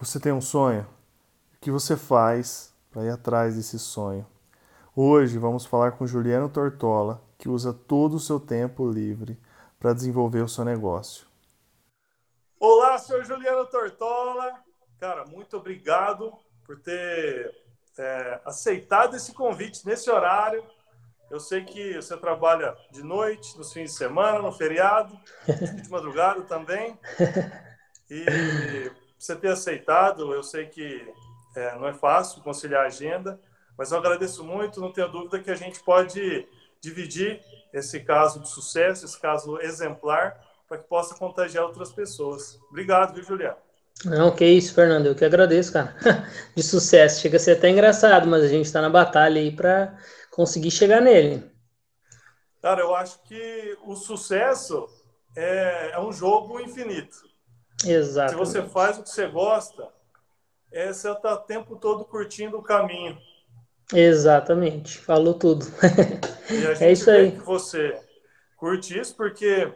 Você 0.00 0.18
tem 0.18 0.32
um 0.32 0.40
sonho? 0.40 0.88
O 1.54 1.60
que 1.60 1.70
você 1.70 1.94
faz 1.94 2.74
para 2.90 3.04
ir 3.04 3.10
atrás 3.10 3.56
desse 3.56 3.78
sonho? 3.78 4.26
Hoje 4.96 5.36
vamos 5.36 5.66
falar 5.66 5.92
com 5.92 6.06
Juliano 6.06 6.48
Tortola, 6.48 7.22
que 7.36 7.50
usa 7.50 7.74
todo 7.74 8.14
o 8.14 8.18
seu 8.18 8.40
tempo 8.40 8.90
livre 8.90 9.38
para 9.78 9.92
desenvolver 9.92 10.40
o 10.40 10.48
seu 10.48 10.64
negócio. 10.64 11.26
Olá, 12.58 12.96
senhor 12.96 13.22
Juliano 13.26 13.66
Tortola. 13.66 14.64
Cara, 14.98 15.26
muito 15.26 15.58
obrigado 15.58 16.32
por 16.64 16.80
ter 16.80 17.54
é, 17.98 18.40
aceitado 18.46 19.16
esse 19.16 19.34
convite 19.34 19.84
nesse 19.84 20.10
horário. 20.10 20.64
Eu 21.30 21.38
sei 21.38 21.62
que 21.62 21.96
você 21.96 22.16
trabalha 22.16 22.74
de 22.90 23.02
noite, 23.02 23.54
nos 23.58 23.70
fins 23.70 23.90
de 23.90 23.98
semana, 23.98 24.38
no 24.38 24.50
feriado, 24.50 25.14
de 25.46 25.90
madrugada 25.90 26.40
também. 26.44 26.98
E 28.10 28.90
você 29.20 29.36
ter 29.36 29.48
aceitado. 29.48 30.32
Eu 30.32 30.42
sei 30.42 30.66
que 30.66 31.06
é, 31.54 31.76
não 31.76 31.86
é 31.86 31.92
fácil 31.92 32.42
conciliar 32.42 32.84
a 32.84 32.86
agenda, 32.86 33.38
mas 33.76 33.92
eu 33.92 33.98
agradeço 33.98 34.42
muito. 34.42 34.80
Não 34.80 34.92
tenho 34.92 35.08
dúvida 35.08 35.38
que 35.38 35.50
a 35.50 35.54
gente 35.54 35.80
pode 35.80 36.48
dividir 36.80 37.40
esse 37.72 38.00
caso 38.00 38.40
de 38.40 38.48
sucesso, 38.48 39.04
esse 39.04 39.20
caso 39.20 39.60
exemplar, 39.60 40.40
para 40.66 40.78
que 40.78 40.88
possa 40.88 41.14
contagiar 41.14 41.64
outras 41.64 41.92
pessoas. 41.92 42.58
Obrigado, 42.70 43.14
viu, 43.14 43.22
Juliano? 43.22 43.56
Não, 44.04 44.34
que 44.34 44.46
isso, 44.46 44.74
Fernando. 44.74 45.06
Eu 45.06 45.14
que 45.14 45.24
agradeço, 45.24 45.72
cara. 45.72 45.94
De 46.56 46.62
sucesso. 46.62 47.20
Chega 47.20 47.36
a 47.36 47.40
ser 47.40 47.58
até 47.58 47.68
engraçado, 47.68 48.26
mas 48.26 48.42
a 48.42 48.48
gente 48.48 48.64
está 48.64 48.80
na 48.80 48.88
batalha 48.88 49.40
aí 49.40 49.54
para 49.54 49.98
conseguir 50.30 50.70
chegar 50.70 51.02
nele. 51.02 51.44
Cara, 52.62 52.80
eu 52.80 52.94
acho 52.94 53.22
que 53.24 53.76
o 53.84 53.94
sucesso 53.94 54.86
é, 55.36 55.92
é 55.92 56.00
um 56.00 56.12
jogo 56.12 56.58
infinito. 56.60 57.29
Exato. 57.84 58.32
Se 58.32 58.36
você 58.36 58.62
faz 58.62 58.98
o 58.98 59.02
que 59.02 59.10
você 59.10 59.26
gosta, 59.26 59.88
é, 60.72 60.92
você 60.92 61.10
está 61.10 61.34
o 61.34 61.38
tempo 61.38 61.76
todo 61.76 62.04
curtindo 62.04 62.58
o 62.58 62.62
caminho. 62.62 63.18
Exatamente, 63.92 64.98
falou 64.98 65.34
tudo. 65.34 65.66
A 65.82 66.52
gente 66.54 66.84
é 66.84 66.92
isso 66.92 67.10
aí. 67.10 67.32
que 67.32 67.38
você 67.38 68.00
curte 68.56 68.98
isso 68.98 69.16
porque 69.16 69.72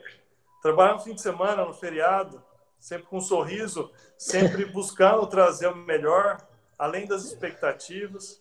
trabalhar 0.62 0.94
no 0.94 1.00
fim 1.00 1.14
de 1.14 1.20
semana, 1.20 1.64
no 1.64 1.74
feriado, 1.74 2.42
sempre 2.78 3.06
com 3.06 3.16
um 3.16 3.20
sorriso, 3.20 3.90
sempre 4.16 4.66
buscando 4.72 5.26
trazer 5.26 5.66
o 5.66 5.74
melhor, 5.76 6.46
além 6.78 7.06
das 7.06 7.24
expectativas. 7.24 8.40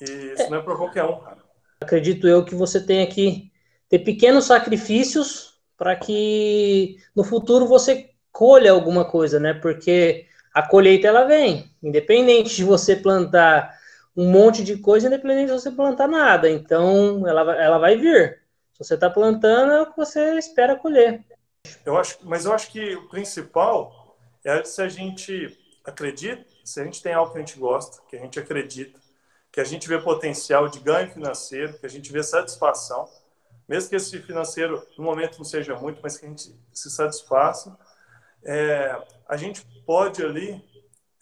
E 0.00 0.04
isso 0.04 0.50
não 0.50 0.58
é 0.58 0.62
para 0.62 0.76
qualquer 0.76 1.04
um, 1.04 1.18
cara. 1.18 1.38
Acredito 1.80 2.28
eu 2.28 2.44
que 2.44 2.54
você 2.54 2.84
tem 2.84 3.08
que 3.08 3.50
ter 3.88 4.00
pequenos 4.00 4.44
sacrifícios 4.44 5.58
para 5.76 5.96
que 5.96 6.96
no 7.14 7.24
futuro 7.24 7.66
você 7.66 8.10
colha 8.36 8.70
alguma 8.70 9.02
coisa, 9.02 9.40
né? 9.40 9.54
Porque 9.54 10.26
a 10.52 10.60
colheita 10.60 11.08
ela 11.08 11.24
vem, 11.24 11.70
independente 11.82 12.54
de 12.54 12.64
você 12.64 12.94
plantar 12.94 13.74
um 14.14 14.30
monte 14.30 14.62
de 14.62 14.76
coisa, 14.76 15.06
independente 15.06 15.46
de 15.46 15.58
você 15.58 15.70
plantar 15.70 16.06
nada. 16.06 16.50
Então, 16.50 17.26
ela, 17.26 17.56
ela 17.56 17.78
vai 17.78 17.96
vir. 17.96 18.42
Se 18.74 18.84
você 18.84 18.92
está 18.92 19.08
plantando, 19.08 19.72
é 19.72 19.80
o 19.80 19.86
que 19.86 19.96
você 19.96 20.36
espera 20.36 20.76
colher. 20.76 21.24
Eu 21.82 21.96
acho, 21.96 22.18
mas 22.24 22.44
eu 22.44 22.52
acho 22.52 22.70
que 22.70 22.94
o 22.96 23.08
principal 23.08 24.18
é 24.44 24.62
se 24.64 24.82
a 24.82 24.88
gente 24.88 25.56
acredita, 25.82 26.44
se 26.62 26.78
a 26.78 26.84
gente 26.84 27.02
tem 27.02 27.14
algo 27.14 27.32
que 27.32 27.38
a 27.38 27.40
gente 27.40 27.58
gosta, 27.58 28.02
que 28.06 28.16
a 28.16 28.20
gente 28.20 28.38
acredita, 28.38 29.00
que 29.50 29.60
a 29.62 29.64
gente 29.64 29.88
vê 29.88 29.98
potencial 29.98 30.68
de 30.68 30.78
ganho 30.80 31.10
financeiro, 31.10 31.78
que 31.78 31.86
a 31.86 31.90
gente 31.90 32.12
vê 32.12 32.22
satisfação, 32.22 33.08
mesmo 33.66 33.88
que 33.88 33.96
esse 33.96 34.18
financeiro 34.20 34.86
no 34.98 35.04
momento 35.04 35.38
não 35.38 35.44
seja 35.44 35.74
muito, 35.74 36.00
mas 36.02 36.18
que 36.18 36.26
a 36.26 36.28
gente 36.28 36.54
se 36.70 36.90
satisfaça, 36.90 37.74
é, 38.46 38.96
a 39.28 39.36
gente 39.36 39.66
pode 39.84 40.24
ali 40.24 40.64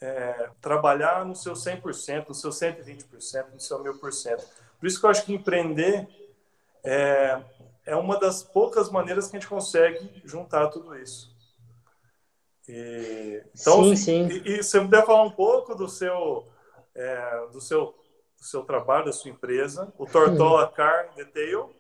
é, 0.01 0.51
trabalhar 0.61 1.25
no 1.25 1.35
seu 1.35 1.55
100%, 1.55 2.29
no 2.29 2.35
seu 2.35 2.51
120%, 2.51 3.53
no 3.53 3.61
seu 3.61 3.83
1000%. 3.83 4.45
Por 4.79 4.87
isso 4.87 5.01
que 5.01 5.07
eu 5.07 5.11
acho 5.11 5.25
que 5.25 5.33
empreender 5.33 6.07
é, 6.85 7.41
é 7.87 7.97
uma 7.97 8.21
das 8.21 8.43
poucas 8.43 8.91
maneiras 8.91 9.29
que 9.29 9.37
a 9.37 9.41
gente 9.41 9.49
consegue 9.49 10.23
juntar 10.25 10.69
tudo 10.69 10.95
isso. 10.97 11.35
E, 12.69 13.43
então, 13.59 13.85
sim, 13.85 13.97
sim. 13.97 14.29
E, 14.29 14.59
e 14.59 14.63
você 14.63 14.81
puder 14.81 15.05
falar 15.07 15.23
um 15.23 15.31
pouco 15.31 15.75
do 15.75 15.89
seu, 15.89 16.47
é, 16.95 17.47
do 17.53 17.61
seu, 17.61 17.95
do 18.39 18.45
seu 18.45 18.63
trabalho, 18.65 19.07
da 19.07 19.13
sua 19.13 19.31
empresa, 19.31 19.93
o 19.99 20.07
Tortola 20.07 20.69
Car 20.69 21.15
Detail. 21.15 21.75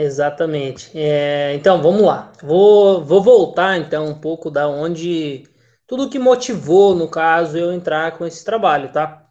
Exatamente. 0.00 0.96
É, 0.96 1.52
então, 1.54 1.82
vamos 1.82 2.02
lá. 2.02 2.30
Vou, 2.40 3.04
vou 3.04 3.20
voltar, 3.20 3.76
então, 3.76 4.06
um 4.06 4.14
pouco 4.14 4.48
da 4.48 4.68
onde... 4.68 5.42
Tudo 5.88 6.08
que 6.08 6.20
motivou, 6.20 6.94
no 6.94 7.08
caso, 7.08 7.58
eu 7.58 7.72
entrar 7.72 8.16
com 8.16 8.24
esse 8.24 8.44
trabalho, 8.44 8.92
tá? 8.92 9.26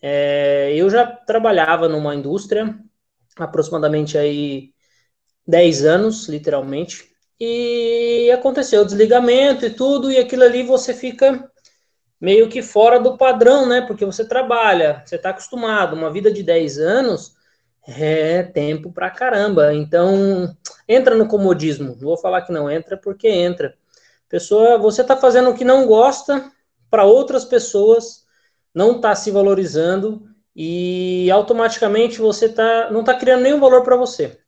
É, 0.00 0.72
eu 0.76 0.88
já 0.88 1.04
trabalhava 1.04 1.88
numa 1.88 2.14
indústria, 2.14 2.78
aproximadamente 3.36 4.16
aí 4.16 4.70
10 5.46 5.84
anos, 5.84 6.28
literalmente, 6.28 7.10
e 7.40 8.30
aconteceu 8.30 8.82
o 8.82 8.84
desligamento 8.84 9.66
e 9.66 9.70
tudo, 9.70 10.12
e 10.12 10.18
aquilo 10.18 10.44
ali 10.44 10.62
você 10.62 10.94
fica 10.94 11.50
meio 12.20 12.48
que 12.48 12.62
fora 12.62 13.00
do 13.00 13.16
padrão, 13.18 13.66
né? 13.66 13.80
Porque 13.80 14.04
você 14.04 14.24
trabalha, 14.28 15.02
você 15.04 15.16
está 15.16 15.30
acostumado, 15.30 15.96
uma 15.96 16.12
vida 16.12 16.30
de 16.30 16.42
10 16.44 16.78
anos 16.78 17.34
é 17.86 18.42
tempo 18.42 18.92
pra 18.92 19.10
caramba. 19.10 19.74
Então, 19.74 20.54
entra 20.88 21.14
no 21.14 21.28
comodismo. 21.28 21.94
Vou 21.94 22.16
falar 22.16 22.42
que 22.42 22.52
não 22.52 22.70
entra, 22.70 22.96
porque 22.96 23.28
entra. 23.28 23.74
Pessoa, 24.28 24.78
você 24.78 25.02
está 25.02 25.16
fazendo 25.16 25.50
o 25.50 25.54
que 25.54 25.64
não 25.64 25.86
gosta 25.86 26.50
para 26.90 27.04
outras 27.04 27.44
pessoas, 27.44 28.24
não 28.74 28.96
está 28.96 29.14
se 29.14 29.30
valorizando 29.30 30.28
e 30.56 31.30
automaticamente 31.30 32.18
você 32.18 32.48
tá, 32.48 32.90
não 32.90 33.00
está 33.00 33.14
criando 33.14 33.42
nenhum 33.42 33.60
valor 33.60 33.82
para 33.82 33.96
você. 33.96 34.38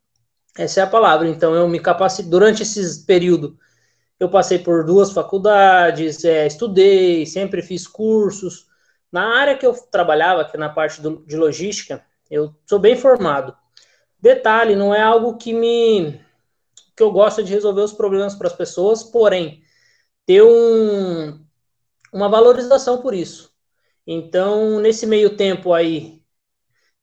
Essa 0.56 0.80
é 0.80 0.82
a 0.82 0.86
palavra. 0.86 1.28
Então, 1.28 1.54
eu 1.54 1.68
me 1.68 1.78
capacito 1.80 2.28
durante 2.28 2.62
esse 2.62 3.04
período. 3.04 3.58
Eu 4.18 4.30
passei 4.30 4.58
por 4.58 4.84
duas 4.84 5.12
faculdades, 5.12 6.24
é, 6.24 6.46
estudei, 6.46 7.26
sempre 7.26 7.60
fiz 7.60 7.86
cursos. 7.86 8.66
Na 9.12 9.38
área 9.38 9.56
que 9.58 9.66
eu 9.66 9.74
trabalhava, 9.90 10.44
que 10.44 10.56
é 10.56 10.60
na 10.60 10.70
parte 10.70 11.02
do, 11.02 11.22
de 11.26 11.36
logística, 11.36 12.02
eu 12.30 12.54
sou 12.66 12.78
bem 12.78 12.96
formado. 12.96 13.56
Detalhe, 14.20 14.74
não 14.74 14.94
é 14.94 15.02
algo 15.02 15.36
que 15.36 15.52
me 15.52 16.20
que 16.96 17.02
eu 17.02 17.12
gosto 17.12 17.42
de 17.42 17.52
resolver 17.52 17.82
os 17.82 17.92
problemas 17.92 18.34
para 18.34 18.46
as 18.46 18.54
pessoas, 18.54 19.04
porém 19.04 19.62
ter 20.24 20.42
um, 20.42 21.38
uma 22.12 22.28
valorização 22.28 23.02
por 23.02 23.14
isso. 23.14 23.52
Então, 24.06 24.80
nesse 24.80 25.06
meio 25.06 25.36
tempo 25.36 25.74
aí, 25.74 26.22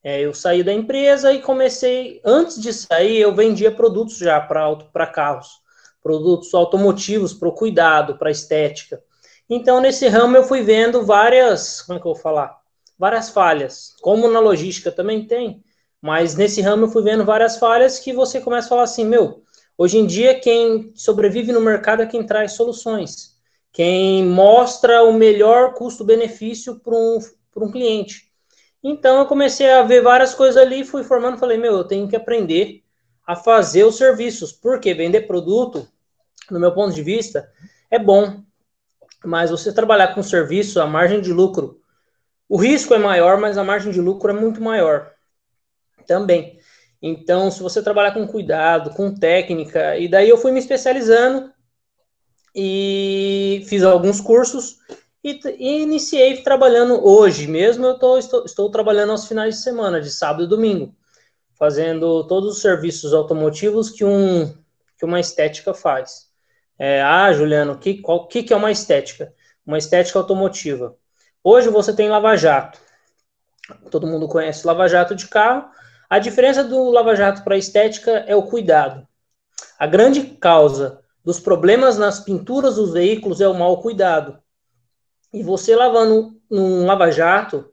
é, 0.03 0.21
eu 0.21 0.33
saí 0.33 0.63
da 0.63 0.73
empresa 0.73 1.31
e 1.31 1.41
comecei. 1.41 2.21
Antes 2.25 2.59
de 2.61 2.73
sair, 2.73 3.19
eu 3.19 3.35
vendia 3.35 3.71
produtos 3.71 4.17
já 4.17 4.41
para 4.41 5.07
carros, 5.07 5.61
produtos 6.01 6.53
automotivos 6.53 7.33
para 7.33 7.47
o 7.47 7.53
cuidado, 7.53 8.17
para 8.17 8.31
estética. 8.31 9.01
Então, 9.49 9.79
nesse 9.79 10.07
ramo, 10.07 10.35
eu 10.35 10.43
fui 10.43 10.61
vendo 10.63 11.05
várias. 11.05 11.81
Como 11.81 11.97
é 11.97 12.01
que 12.01 12.07
eu 12.07 12.13
vou 12.13 12.21
falar? 12.21 12.62
Várias 13.03 13.31
falhas, 13.31 13.97
como 14.01 14.29
na 14.29 14.39
logística 14.39 14.89
também 14.89 15.27
tem, 15.27 15.61
mas 16.01 16.37
nesse 16.37 16.61
ramo 16.61 16.85
eu 16.85 16.89
fui 16.89 17.03
vendo 17.03 17.25
várias 17.25 17.57
falhas 17.57 17.99
que 17.99 18.13
você 18.13 18.39
começa 18.39 18.67
a 18.67 18.69
falar 18.69 18.83
assim, 18.83 19.03
meu, 19.03 19.43
hoje 19.77 19.97
em 19.97 20.05
dia 20.05 20.39
quem 20.39 20.93
sobrevive 20.95 21.51
no 21.51 21.59
mercado 21.59 22.01
é 22.01 22.05
quem 22.05 22.25
traz 22.25 22.53
soluções, 22.53 23.35
quem 23.73 24.23
mostra 24.23 25.03
o 25.03 25.11
melhor 25.11 25.73
custo-benefício 25.73 26.79
para 26.79 26.95
um, 26.95 27.19
um 27.57 27.69
cliente. 27.69 28.31
Então 28.81 29.19
eu 29.19 29.25
comecei 29.25 29.69
a 29.69 29.83
ver 29.83 30.01
várias 30.01 30.33
coisas 30.33 30.55
ali, 30.55 30.85
fui 30.85 31.03
formando, 31.03 31.37
falei, 31.37 31.57
meu, 31.57 31.73
eu 31.73 31.83
tenho 31.83 32.07
que 32.07 32.15
aprender 32.15 32.83
a 33.27 33.35
fazer 33.35 33.83
os 33.83 33.97
serviços, 33.97 34.53
porque 34.53 34.93
vender 34.93 35.27
produto, 35.27 35.85
no 36.49 36.57
meu 36.57 36.73
ponto 36.73 36.95
de 36.95 37.03
vista, 37.03 37.51
é 37.91 37.99
bom, 37.99 38.41
mas 39.25 39.51
você 39.51 39.73
trabalhar 39.73 40.15
com 40.15 40.23
serviço, 40.23 40.79
a 40.79 40.87
margem 40.87 41.19
de 41.19 41.33
lucro 41.33 41.82
o 42.53 42.57
risco 42.57 42.93
é 42.93 42.99
maior, 42.99 43.39
mas 43.39 43.57
a 43.57 43.63
margem 43.63 43.91
de 43.91 43.99
lucro 43.99 44.29
é 44.29 44.33
muito 44.33 44.61
maior 44.61 45.11
também. 46.05 46.59
Então, 47.01 47.49
se 47.49 47.63
você 47.63 47.81
trabalhar 47.81 48.11
com 48.11 48.27
cuidado, 48.27 48.91
com 48.91 49.11
técnica, 49.11 49.97
e 49.97 50.07
daí 50.07 50.29
eu 50.29 50.37
fui 50.37 50.51
me 50.51 50.59
especializando 50.59 51.51
e 52.53 53.65
fiz 53.67 53.81
alguns 53.81 54.21
cursos 54.21 54.77
e, 55.23 55.39
e 55.57 55.81
iniciei 55.81 56.43
trabalhando 56.43 57.03
hoje 57.03 57.47
mesmo. 57.47 57.87
Eu 57.87 57.97
tô, 57.97 58.19
estou, 58.19 58.45
estou 58.45 58.69
trabalhando 58.69 59.13
aos 59.13 59.27
finais 59.27 59.55
de 59.55 59.61
semana, 59.63 59.99
de 59.99 60.11
sábado 60.11 60.43
e 60.43 60.47
domingo, 60.47 60.95
fazendo 61.57 62.23
todos 62.27 62.57
os 62.57 62.61
serviços 62.61 63.15
automotivos 63.15 63.89
que, 63.89 64.05
um, 64.05 64.45
que 64.95 65.03
uma 65.03 65.19
estética 65.19 65.73
faz. 65.73 66.29
É, 66.77 67.01
ah, 67.01 67.33
Juliano, 67.33 67.73
o 67.73 67.79
que, 67.79 67.99
que, 68.29 68.43
que 68.43 68.53
é 68.53 68.55
uma 68.55 68.69
estética? 68.69 69.33
Uma 69.65 69.79
estética 69.79 70.19
automotiva 70.19 70.95
Hoje 71.43 71.67
você 71.69 71.93
tem 71.93 72.07
Lava 72.07 72.37
Jato. 72.37 72.79
Todo 73.91 74.07
mundo 74.07 74.29
conhece 74.29 74.65
Lava 74.65 74.87
Jato 74.87 75.13
de 75.13 75.27
carro. 75.27 75.69
A 76.09 76.17
diferença 76.17 76.63
do 76.63 76.89
Lava 76.89 77.15
Jato 77.15 77.43
para 77.43 77.55
a 77.55 77.57
estética 77.57 78.11
é 78.27 78.33
o 78.33 78.43
cuidado. 78.43 79.05
A 79.77 79.85
grande 79.85 80.23
causa 80.23 81.01
dos 81.23 81.41
problemas 81.41 81.97
nas 81.97 82.19
pinturas 82.21 82.75
dos 82.75 82.93
veículos 82.93 83.41
é 83.41 83.47
o 83.47 83.53
mau 83.53 83.81
cuidado. 83.81 84.39
E 85.33 85.43
você 85.43 85.75
lavando 85.75 86.39
num 86.49 86.85
lava-jato, 86.85 87.69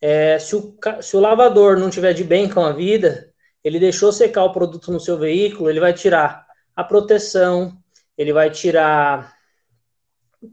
é, 0.00 0.38
se, 0.38 0.54
o, 0.56 0.78
se 1.00 1.16
o 1.16 1.20
lavador 1.20 1.76
não 1.76 1.90
tiver 1.90 2.12
de 2.12 2.24
bem 2.24 2.48
com 2.48 2.64
a 2.64 2.72
vida, 2.72 3.30
ele 3.62 3.78
deixou 3.78 4.12
secar 4.12 4.44
o 4.44 4.52
produto 4.52 4.92
no 4.92 5.00
seu 5.00 5.18
veículo, 5.18 5.68
ele 5.68 5.80
vai 5.80 5.92
tirar 5.92 6.46
a 6.74 6.84
proteção, 6.84 7.76
ele 8.16 8.32
vai 8.32 8.50
tirar 8.50 9.34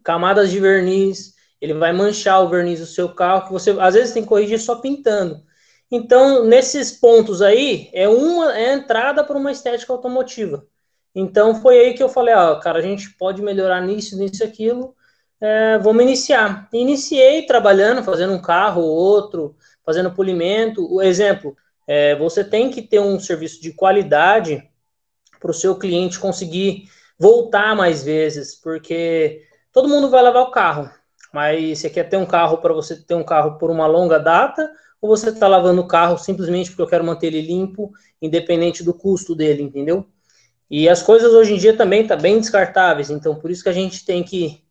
camadas 0.03 0.49
de 0.49 0.59
verniz, 0.59 1.35
ele 1.61 1.73
vai 1.73 1.93
manchar 1.93 2.43
o 2.43 2.49
verniz 2.49 2.79
do 2.79 2.85
seu 2.85 3.09
carro, 3.09 3.47
que 3.47 3.51
você 3.51 3.71
às 3.79 3.93
vezes 3.93 4.13
tem 4.13 4.23
que 4.23 4.29
corrigir 4.29 4.59
só 4.59 4.75
pintando. 4.75 5.43
Então, 5.91 6.45
nesses 6.45 6.91
pontos 6.91 7.41
aí, 7.41 7.89
é 7.93 8.07
uma 8.07 8.57
é 8.57 8.71
a 8.71 8.73
entrada 8.75 9.23
para 9.23 9.37
uma 9.37 9.51
estética 9.51 9.91
automotiva. 9.91 10.65
Então, 11.15 11.55
foi 11.61 11.79
aí 11.79 11.93
que 11.93 12.03
eu 12.03 12.09
falei, 12.09 12.35
ó, 12.35 12.55
cara, 12.59 12.79
a 12.79 12.81
gente 12.81 13.09
pode 13.17 13.41
melhorar 13.41 13.81
nisso, 13.81 14.17
nisso, 14.17 14.43
aquilo, 14.43 14.95
é, 15.41 15.77
vamos 15.79 16.03
iniciar. 16.03 16.69
Iniciei 16.73 17.45
trabalhando, 17.45 18.03
fazendo 18.03 18.33
um 18.33 18.41
carro 18.41 18.81
ou 18.81 18.95
outro, 18.95 19.55
fazendo 19.85 20.11
polimento. 20.11 20.85
O 20.93 21.01
exemplo, 21.01 21.57
é, 21.87 22.15
você 22.15 22.43
tem 22.43 22.69
que 22.69 22.81
ter 22.81 22.99
um 22.99 23.19
serviço 23.19 23.61
de 23.61 23.73
qualidade 23.73 24.63
para 25.39 25.51
o 25.51 25.53
seu 25.53 25.75
cliente 25.75 26.19
conseguir 26.19 26.89
voltar 27.17 27.75
mais 27.75 28.03
vezes, 28.03 28.55
porque 28.55 29.43
todo 29.73 29.89
mundo 29.89 30.09
vai 30.09 30.21
levar 30.21 30.41
o 30.41 30.51
carro, 30.51 30.89
mas 31.33 31.79
você 31.79 31.89
quer 31.89 32.09
ter 32.09 32.17
um 32.17 32.25
carro 32.25 32.57
para 32.57 32.73
você 32.73 32.95
ter 32.95 33.15
um 33.15 33.23
carro 33.23 33.57
por 33.57 33.69
uma 33.69 33.87
longa 33.87 34.19
data, 34.19 34.69
ou 35.01 35.09
você 35.09 35.29
está 35.29 35.47
lavando 35.47 35.81
o 35.81 35.87
carro 35.87 36.17
simplesmente 36.17 36.69
porque 36.69 36.81
eu 36.81 36.87
quero 36.87 37.03
manter 37.03 37.27
ele 37.27 37.41
limpo, 37.41 37.91
independente 38.21 38.83
do 38.83 38.93
custo 38.93 39.35
dele, 39.35 39.63
entendeu? 39.63 40.05
E 40.69 40.87
as 40.87 41.01
coisas 41.01 41.33
hoje 41.33 41.53
em 41.53 41.57
dia 41.57 41.75
também 41.75 42.05
tá 42.05 42.15
bem 42.15 42.39
descartáveis, 42.39 43.09
então 43.09 43.35
por 43.35 43.49
isso 43.49 43.63
que 43.63 43.69
a 43.69 43.73
gente 43.73 44.05
tem 44.05 44.23
que 44.23 44.63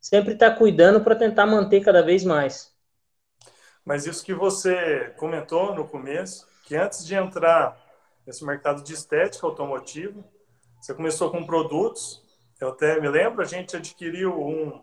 sempre 0.00 0.34
estar 0.34 0.50
tá 0.50 0.56
cuidando 0.56 1.00
para 1.02 1.14
tentar 1.14 1.46
manter 1.46 1.80
cada 1.80 2.02
vez 2.02 2.24
mais. 2.24 2.72
Mas 3.84 4.06
isso 4.06 4.24
que 4.24 4.32
você 4.32 5.12
comentou 5.16 5.74
no 5.74 5.86
começo, 5.86 6.46
que 6.64 6.76
antes 6.76 7.04
de 7.04 7.14
entrar 7.14 7.76
nesse 8.26 8.44
mercado 8.44 8.82
de 8.82 8.94
estética 8.94 9.46
automotiva, 9.46 10.24
você 10.80 10.94
começou 10.94 11.30
com 11.30 11.44
produtos, 11.44 12.22
eu 12.60 12.68
até 12.68 13.00
me 13.00 13.08
lembro, 13.08 13.42
a 13.42 13.44
gente 13.44 13.76
adquiriu 13.76 14.40
um 14.40 14.80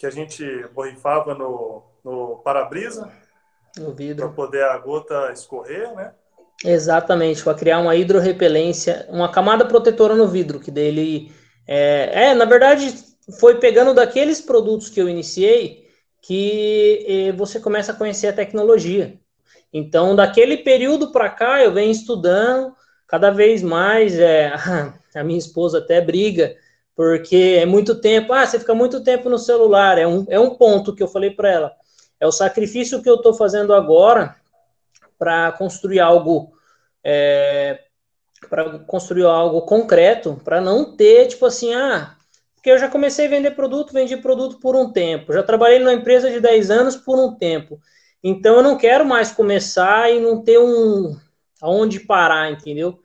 que 0.00 0.06
a 0.06 0.10
gente 0.10 0.42
borrifava 0.74 1.34
no, 1.34 1.82
no 2.02 2.40
para-brisa, 2.42 3.12
no 3.76 3.92
vidro, 3.92 4.28
para 4.28 4.34
poder 4.34 4.64
a 4.64 4.78
gota 4.78 5.30
escorrer, 5.30 5.94
né? 5.94 6.14
Exatamente, 6.64 7.44
para 7.44 7.54
criar 7.54 7.78
uma 7.80 7.94
hidrorrepelência, 7.94 9.06
uma 9.10 9.30
camada 9.30 9.66
protetora 9.66 10.14
no 10.14 10.26
vidro, 10.26 10.58
que 10.58 10.70
dele 10.70 11.30
é, 11.68 12.28
é, 12.28 12.34
na 12.34 12.46
verdade, 12.46 12.94
foi 13.38 13.60
pegando 13.60 13.92
daqueles 13.92 14.40
produtos 14.40 14.88
que 14.88 15.00
eu 15.00 15.08
iniciei 15.08 15.86
que 16.22 17.04
eh, 17.06 17.32
você 17.32 17.60
começa 17.60 17.92
a 17.92 17.94
conhecer 17.94 18.28
a 18.28 18.32
tecnologia. 18.32 19.18
Então, 19.72 20.16
daquele 20.16 20.58
período 20.58 21.12
para 21.12 21.28
cá, 21.28 21.62
eu 21.62 21.72
venho 21.72 21.90
estudando 21.90 22.74
cada 23.06 23.30
vez 23.30 23.62
mais. 23.62 24.18
É, 24.18 24.52
a 25.14 25.22
minha 25.22 25.38
esposa 25.38 25.78
até 25.78 26.00
briga, 26.00 26.56
porque 27.00 27.56
é 27.58 27.64
muito 27.64 27.98
tempo. 27.98 28.30
Ah, 28.34 28.46
você 28.46 28.58
fica 28.58 28.74
muito 28.74 29.02
tempo 29.02 29.30
no 29.30 29.38
celular. 29.38 29.96
É 29.96 30.06
um, 30.06 30.26
é 30.28 30.38
um 30.38 30.50
ponto 30.50 30.94
que 30.94 31.02
eu 31.02 31.08
falei 31.08 31.30
para 31.30 31.50
ela. 31.50 31.72
É 32.20 32.26
o 32.26 32.30
sacrifício 32.30 33.02
que 33.02 33.08
eu 33.08 33.14
estou 33.14 33.32
fazendo 33.32 33.72
agora 33.72 34.36
para 35.18 35.50
construir 35.52 35.98
algo. 35.98 36.52
É, 37.02 37.84
para 38.50 38.80
construir 38.80 39.24
algo 39.24 39.62
concreto, 39.62 40.38
para 40.44 40.60
não 40.60 40.94
ter, 40.94 41.28
tipo 41.28 41.46
assim, 41.46 41.72
ah, 41.72 42.16
porque 42.54 42.70
eu 42.70 42.78
já 42.78 42.90
comecei 42.90 43.24
a 43.24 43.30
vender 43.30 43.52
produto, 43.52 43.94
vendi 43.94 44.18
produto 44.18 44.60
por 44.60 44.76
um 44.76 44.92
tempo, 44.92 45.32
já 45.32 45.42
trabalhei 45.42 45.78
numa 45.78 45.94
empresa 45.94 46.30
de 46.30 46.38
10 46.38 46.70
anos 46.70 46.96
por 46.96 47.18
um 47.18 47.34
tempo. 47.34 47.80
Então 48.22 48.56
eu 48.56 48.62
não 48.62 48.76
quero 48.76 49.06
mais 49.06 49.32
começar 49.32 50.12
e 50.12 50.20
não 50.20 50.42
ter 50.42 50.58
um 50.58 51.16
aonde 51.62 52.00
parar, 52.00 52.50
entendeu? 52.52 53.00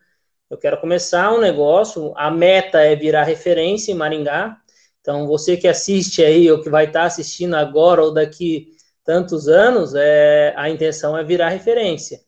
Eu 0.55 0.59
quero 0.59 0.79
começar 0.79 1.33
um 1.33 1.41
negócio, 1.41 2.13
a 2.15 2.31
meta 2.31 2.79
é 2.79 2.95
virar 2.95 3.25
referência 3.25 3.91
em 3.91 3.95
Maringá. 3.95 4.57
Então 5.01 5.27
você 5.27 5.57
que 5.57 5.67
assiste 5.67 6.23
aí 6.23 6.49
ou 6.49 6.61
que 6.61 6.69
vai 6.69 6.85
estar 6.85 7.03
assistindo 7.03 7.55
agora 7.55 8.01
ou 8.01 8.13
daqui 8.13 8.71
tantos 9.03 9.49
anos, 9.49 9.93
é, 9.95 10.53
a 10.55 10.69
intenção 10.69 11.17
é 11.17 11.25
virar 11.25 11.49
referência. 11.49 12.21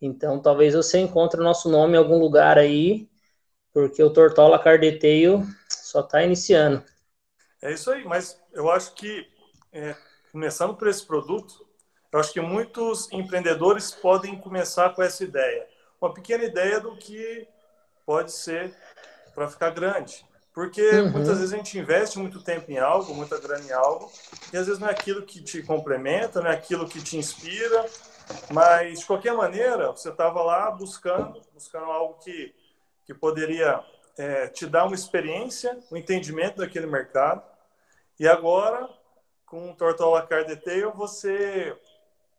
Então 0.00 0.40
talvez 0.40 0.72
você 0.72 0.98
encontre 0.98 1.38
o 1.38 1.44
nosso 1.44 1.68
nome 1.68 1.92
em 1.92 1.98
algum 1.98 2.18
lugar 2.18 2.56
aí, 2.56 3.06
porque 3.70 4.02
o 4.02 4.08
Tortola 4.08 4.58
Cardeteio 4.58 5.46
só 5.68 6.00
está 6.00 6.22
iniciando. 6.22 6.82
É 7.60 7.70
isso 7.70 7.90
aí, 7.90 8.02
mas 8.02 8.40
eu 8.54 8.70
acho 8.70 8.94
que 8.94 9.26
é, 9.74 9.94
começando 10.32 10.74
por 10.74 10.88
esse 10.88 11.04
produto, 11.04 11.66
eu 12.10 12.18
acho 12.18 12.32
que 12.32 12.40
muitos 12.40 13.12
empreendedores 13.12 13.90
podem 13.90 14.40
começar 14.40 14.88
com 14.94 15.02
essa 15.02 15.22
ideia. 15.22 15.66
Uma 16.00 16.14
pequena 16.14 16.44
ideia 16.44 16.80
do 16.80 16.96
que 16.96 17.46
pode 18.04 18.32
ser 18.32 18.74
para 19.34 19.48
ficar 19.48 19.70
grande. 19.70 20.24
Porque 20.52 20.82
uhum. 20.82 21.10
muitas 21.10 21.38
vezes 21.38 21.52
a 21.52 21.56
gente 21.56 21.78
investe 21.78 22.18
muito 22.18 22.40
tempo 22.40 22.70
em 22.70 22.78
algo, 22.78 23.12
muita 23.12 23.40
grana 23.40 23.64
em 23.64 23.72
algo, 23.72 24.10
e 24.52 24.56
às 24.56 24.66
vezes 24.66 24.80
não 24.80 24.88
é 24.88 24.92
aquilo 24.92 25.22
que 25.22 25.42
te 25.42 25.62
complementa, 25.62 26.40
não 26.40 26.48
é 26.48 26.54
aquilo 26.54 26.88
que 26.88 27.02
te 27.02 27.16
inspira, 27.16 27.84
mas 28.52 29.00
de 29.00 29.06
qualquer 29.06 29.34
maneira, 29.34 29.90
você 29.90 30.10
estava 30.10 30.42
lá 30.42 30.70
buscando, 30.70 31.40
buscando 31.52 31.86
algo 31.86 32.14
que, 32.20 32.54
que 33.04 33.12
poderia 33.12 33.84
é, 34.16 34.46
te 34.46 34.64
dar 34.64 34.84
uma 34.84 34.94
experiência, 34.94 35.76
um 35.90 35.96
entendimento 35.96 36.58
daquele 36.58 36.86
mercado, 36.86 37.42
e 38.18 38.28
agora, 38.28 38.88
com 39.44 39.72
o 39.72 39.74
Tortola 39.74 40.24
Car 40.24 40.44
Detail, 40.46 40.92
você 40.92 41.76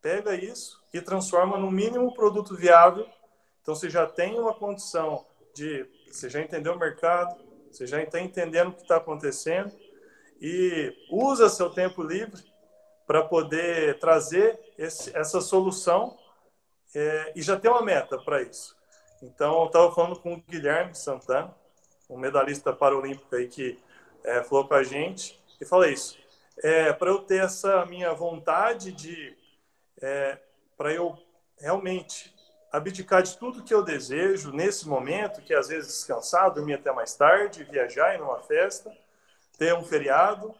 pega 0.00 0.34
isso 0.34 0.82
e 0.92 1.02
transforma 1.02 1.58
no 1.58 1.70
mínimo 1.70 2.14
produto 2.14 2.56
viável. 2.56 3.06
Então 3.60 3.74
você 3.74 3.90
já 3.90 4.06
tem 4.06 4.38
uma 4.38 4.54
condição 4.54 5.26
de 5.56 5.88
você 6.06 6.28
já 6.28 6.40
entendeu 6.40 6.74
o 6.74 6.78
mercado, 6.78 7.34
você 7.70 7.86
já 7.86 8.02
está 8.02 8.20
entendendo 8.20 8.68
o 8.68 8.72
que 8.74 8.82
está 8.82 8.96
acontecendo 8.96 9.74
e 10.40 10.94
usa 11.10 11.48
seu 11.48 11.70
tempo 11.70 12.02
livre 12.02 12.42
para 13.06 13.22
poder 13.22 13.98
trazer 13.98 14.58
esse, 14.76 15.16
essa 15.16 15.40
solução 15.40 16.18
é, 16.94 17.32
e 17.34 17.42
já 17.42 17.58
tem 17.58 17.70
uma 17.70 17.82
meta 17.82 18.18
para 18.18 18.42
isso. 18.42 18.76
Então, 19.22 19.60
eu 19.60 19.66
estava 19.66 19.92
falando 19.92 20.20
com 20.20 20.34
o 20.34 20.42
Guilherme 20.42 20.94
Santana, 20.94 21.54
um 22.08 22.18
medalhista 22.18 22.72
paralímpico 22.72 23.34
aí 23.34 23.48
que 23.48 23.78
é, 24.24 24.42
falou 24.42 24.68
com 24.68 24.74
a 24.74 24.82
gente 24.82 25.40
e 25.60 25.64
falei 25.64 25.94
isso. 25.94 26.18
É, 26.62 26.92
para 26.92 27.10
eu 27.10 27.18
ter 27.20 27.42
essa 27.42 27.84
minha 27.86 28.12
vontade 28.12 28.92
de 28.92 29.36
é, 30.00 30.38
para 30.76 30.92
eu 30.92 31.16
realmente 31.58 32.35
abdicar 32.76 33.22
de 33.22 33.36
tudo 33.38 33.62
que 33.62 33.72
eu 33.72 33.82
desejo 33.82 34.52
nesse 34.52 34.88
momento, 34.88 35.40
que 35.42 35.54
é, 35.54 35.58
às 35.58 35.68
vezes 35.68 35.88
descansar, 35.88 36.52
dormir 36.52 36.74
até 36.74 36.92
mais 36.92 37.14
tarde, 37.14 37.64
viajar 37.64 38.14
em 38.14 38.20
uma 38.20 38.38
festa, 38.40 38.92
ter 39.58 39.74
um 39.74 39.82
feriado, 39.82 40.54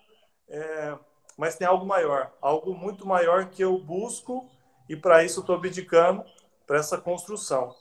é, 0.48 0.96
mas 1.36 1.56
tem 1.56 1.66
algo 1.66 1.84
maior, 1.84 2.32
algo 2.40 2.74
muito 2.74 3.06
maior 3.06 3.50
que 3.50 3.62
eu 3.62 3.78
busco 3.78 4.48
e 4.88 4.96
para 4.96 5.24
isso 5.24 5.40
estou 5.40 5.56
abdicando 5.56 6.24
para 6.66 6.78
essa 6.78 6.96
construção. 6.96 7.74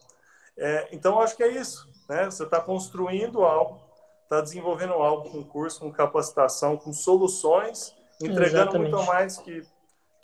É, 0.58 0.90
então, 0.92 1.20
acho 1.22 1.36
que 1.36 1.44
é 1.44 1.48
isso. 1.48 1.88
Né? 2.10 2.26
Você 2.26 2.44
está 2.44 2.60
construindo 2.60 3.44
algo, 3.44 3.82
está 4.24 4.42
desenvolvendo 4.42 4.94
algo 4.94 5.30
com 5.30 5.44
curso, 5.44 5.80
com 5.80 5.92
capacitação, 5.92 6.78
com 6.78 6.92
soluções, 6.92 7.96
entregando 8.22 8.72
Exatamente. 8.72 8.92
muito 8.92 9.06
mais 9.06 9.38
que 9.38 9.64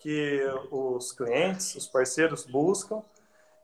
que 0.01 0.41
os 0.71 1.11
clientes, 1.11 1.75
os 1.75 1.87
parceiros 1.87 2.45
buscam. 2.45 3.03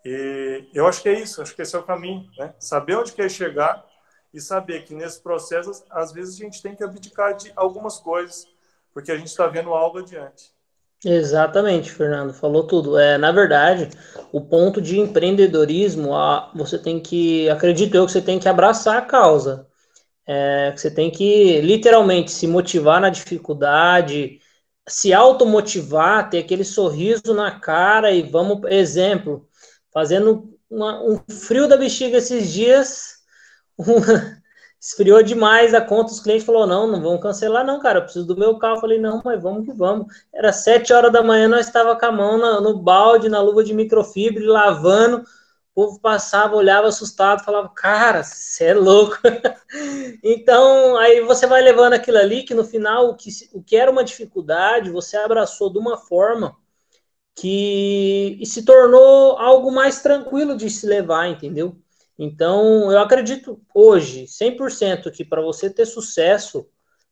E 0.09 0.69
eu 0.73 0.87
acho 0.87 1.01
que 1.01 1.09
é 1.09 1.19
isso, 1.19 1.41
acho 1.41 1.53
que 1.53 1.61
esse 1.61 1.75
é 1.75 1.79
o 1.79 1.83
caminho, 1.83 2.25
né? 2.37 2.53
Saber 2.57 2.95
onde 2.95 3.11
quer 3.11 3.29
chegar 3.29 3.85
e 4.33 4.39
saber 4.39 4.85
que 4.85 4.95
nesse 4.95 5.21
processo, 5.21 5.83
às 5.89 6.13
vezes, 6.13 6.35
a 6.35 6.45
gente 6.45 6.61
tem 6.61 6.73
que 6.73 6.81
abdicar 6.81 7.35
de 7.35 7.51
algumas 7.57 7.99
coisas, 7.99 8.47
porque 8.93 9.11
a 9.11 9.17
gente 9.17 9.27
está 9.27 9.47
vendo 9.47 9.73
algo 9.73 9.99
adiante. 9.99 10.55
Exatamente, 11.03 11.91
Fernando, 11.91 12.33
falou 12.33 12.65
tudo. 12.65 12.97
É, 12.97 13.17
na 13.17 13.33
verdade, 13.33 13.89
o 14.31 14.39
ponto 14.39 14.81
de 14.81 14.97
empreendedorismo, 14.97 16.11
você 16.55 16.79
tem 16.79 17.01
que, 17.01 17.49
acredito 17.49 17.93
eu, 17.93 18.05
que 18.05 18.11
você 18.13 18.21
tem 18.21 18.39
que 18.39 18.47
abraçar 18.47 18.97
a 18.97 19.01
causa. 19.01 19.67
É, 20.25 20.71
que 20.71 20.79
você 20.79 20.89
tem 20.89 21.11
que 21.11 21.59
literalmente 21.59 22.31
se 22.31 22.47
motivar 22.47 23.01
na 23.01 23.09
dificuldade, 23.09 24.39
se 24.87 25.13
automotivar, 25.13 26.29
ter 26.29 26.39
aquele 26.39 26.63
sorriso 26.63 27.33
na 27.33 27.59
cara 27.59 28.11
e 28.11 28.23
vamos, 28.23 28.61
exemplo, 28.71 29.47
fazendo 29.97 30.53
uma, 30.69 31.01
um 31.01 31.19
frio 31.27 31.67
da 31.67 31.75
bexiga 31.75 32.19
esses 32.19 32.53
dias, 32.53 33.15
uma, 33.75 34.37
esfriou 34.79 35.23
demais 35.23 35.73
a 35.73 35.81
conta, 35.81 36.11
os 36.11 36.19
clientes 36.19 36.45
falaram, 36.45 36.67
não, 36.67 36.87
não 36.87 37.01
vamos 37.01 37.19
cancelar 37.19 37.65
não, 37.65 37.79
cara, 37.79 37.97
eu 37.97 38.03
preciso 38.03 38.27
do 38.27 38.37
meu 38.37 38.59
carro, 38.59 38.75
eu 38.75 38.81
falei, 38.81 38.99
não, 38.99 39.23
mas 39.25 39.41
vamos 39.41 39.65
que 39.65 39.73
vamos, 39.73 40.05
era 40.31 40.53
sete 40.53 40.93
horas 40.93 41.11
da 41.11 41.23
manhã, 41.23 41.47
nós 41.47 41.65
estava 41.65 41.95
com 41.95 42.05
a 42.05 42.11
mão 42.11 42.37
na, 42.37 42.61
no 42.61 42.77
balde, 42.77 43.27
na 43.27 43.41
luva 43.41 43.63
de 43.63 43.73
microfibra, 43.73 44.45
lavando, 44.45 45.23
povo 45.73 45.99
passava, 45.99 46.55
olhava 46.55 46.89
assustado, 46.89 47.43
falava, 47.43 47.69
cara, 47.69 48.21
você 48.21 48.65
é 48.65 48.73
louco. 48.75 49.17
então, 50.23 50.95
aí 50.97 51.21
você 51.21 51.47
vai 51.47 51.63
levando 51.63 51.93
aquilo 51.93 52.19
ali, 52.19 52.43
que 52.43 52.53
no 52.53 52.63
final, 52.63 53.09
o 53.09 53.15
que, 53.15 53.31
o 53.51 53.63
que 53.63 53.75
era 53.75 53.89
uma 53.89 54.03
dificuldade, 54.03 54.91
você 54.91 55.17
abraçou 55.17 55.73
de 55.73 55.79
uma 55.79 55.97
forma 55.97 56.55
que 57.37 58.39
se 58.45 58.63
tornou 58.63 59.37
algo 59.37 59.71
mais 59.71 60.01
tranquilo 60.01 60.57
de 60.57 60.71
se 60.71 60.87
levar, 60.87 61.27
entendeu? 61.27 61.77
Então, 62.17 62.91
eu 62.91 62.99
acredito 62.99 63.61
hoje, 63.75 64.25
100%, 64.27 65.11
que 65.11 65.23
para 65.23 65.39
você 65.39 65.69
ter 65.69 65.85
sucesso 65.85 66.67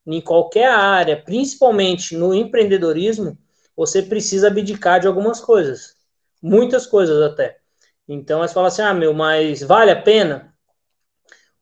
em 0.05 0.19
qualquer 0.19 0.67
área, 0.67 1.21
principalmente 1.21 2.17
no 2.17 2.33
empreendedorismo, 2.33 3.37
você 3.77 4.01
precisa 4.01 4.47
abdicar 4.47 4.99
de 4.99 5.05
algumas 5.05 5.39
coisas. 5.39 5.95
Muitas 6.41 6.87
coisas 6.87 7.21
até. 7.21 7.57
Então, 8.07 8.39
você 8.39 8.53
fala 8.53 8.69
assim, 8.69 8.81
ah, 8.81 8.95
meu, 8.95 9.13
mas 9.13 9.61
vale 9.61 9.91
a 9.91 10.01
pena? 10.01 10.55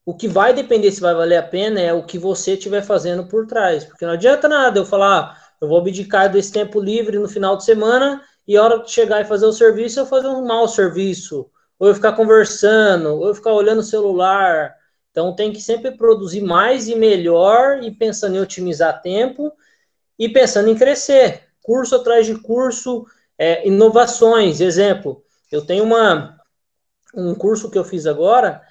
O 0.06 0.16
que 0.16 0.28
vai 0.28 0.54
depender 0.54 0.92
se 0.92 1.02
vai 1.02 1.14
valer 1.14 1.38
a 1.38 1.44
pena 1.44 1.82
é 1.82 1.92
o 1.92 2.06
que 2.06 2.18
você 2.18 2.54
estiver 2.54 2.82
fazendo 2.82 3.28
por 3.28 3.46
trás. 3.46 3.84
Porque 3.84 4.06
não 4.06 4.14
adianta 4.14 4.48
nada 4.48 4.80
eu 4.80 4.86
falar, 4.86 5.20
ah, 5.20 5.56
eu 5.60 5.68
vou 5.68 5.78
abdicar 5.78 6.32
desse 6.32 6.52
tempo 6.52 6.80
livre 6.80 7.20
no 7.20 7.28
final 7.28 7.58
de 7.58 7.66
semana 7.66 8.22
e 8.48 8.58
a 8.58 8.64
hora 8.64 8.84
de 8.84 8.92
chegar 8.92 9.22
e 9.22 9.26
fazer 9.26 9.46
o 9.46 9.54
serviço, 9.54 10.00
eu 10.00 10.06
fazer 10.06 10.28
um 10.28 10.46
mau 10.46 10.68
serviço, 10.68 11.50
ou 11.80 11.88
eu 11.88 11.96
ficar 11.96 12.14
conversando, 12.14 13.16
ou 13.16 13.28
eu 13.28 13.36
ficar 13.36 13.54
olhando 13.54 13.80
o 13.80 13.84
celular. 13.84 14.76
Então 15.12 15.36
tem 15.36 15.52
que 15.52 15.62
sempre 15.62 15.92
produzir 15.92 16.42
mais 16.42 16.88
e 16.88 16.96
melhor 16.96 17.82
e 17.84 17.92
pensando 17.92 18.36
em 18.36 18.42
otimizar 18.42 19.02
tempo 19.02 19.54
e 20.18 20.28
pensando 20.28 20.70
em 20.70 20.76
crescer. 20.76 21.44
Curso 21.62 21.96
atrás 21.96 22.26
de 22.26 22.36
curso, 22.36 23.06
é, 23.38 23.68
inovações. 23.68 24.60
Exemplo, 24.60 25.24
eu 25.52 25.66
tenho 25.66 25.84
uma, 25.84 26.38
um 27.16 27.34
curso 27.34 27.70
que 27.72 27.78
eu 27.78 27.86
fiz 27.86 28.06
agora 28.06 28.62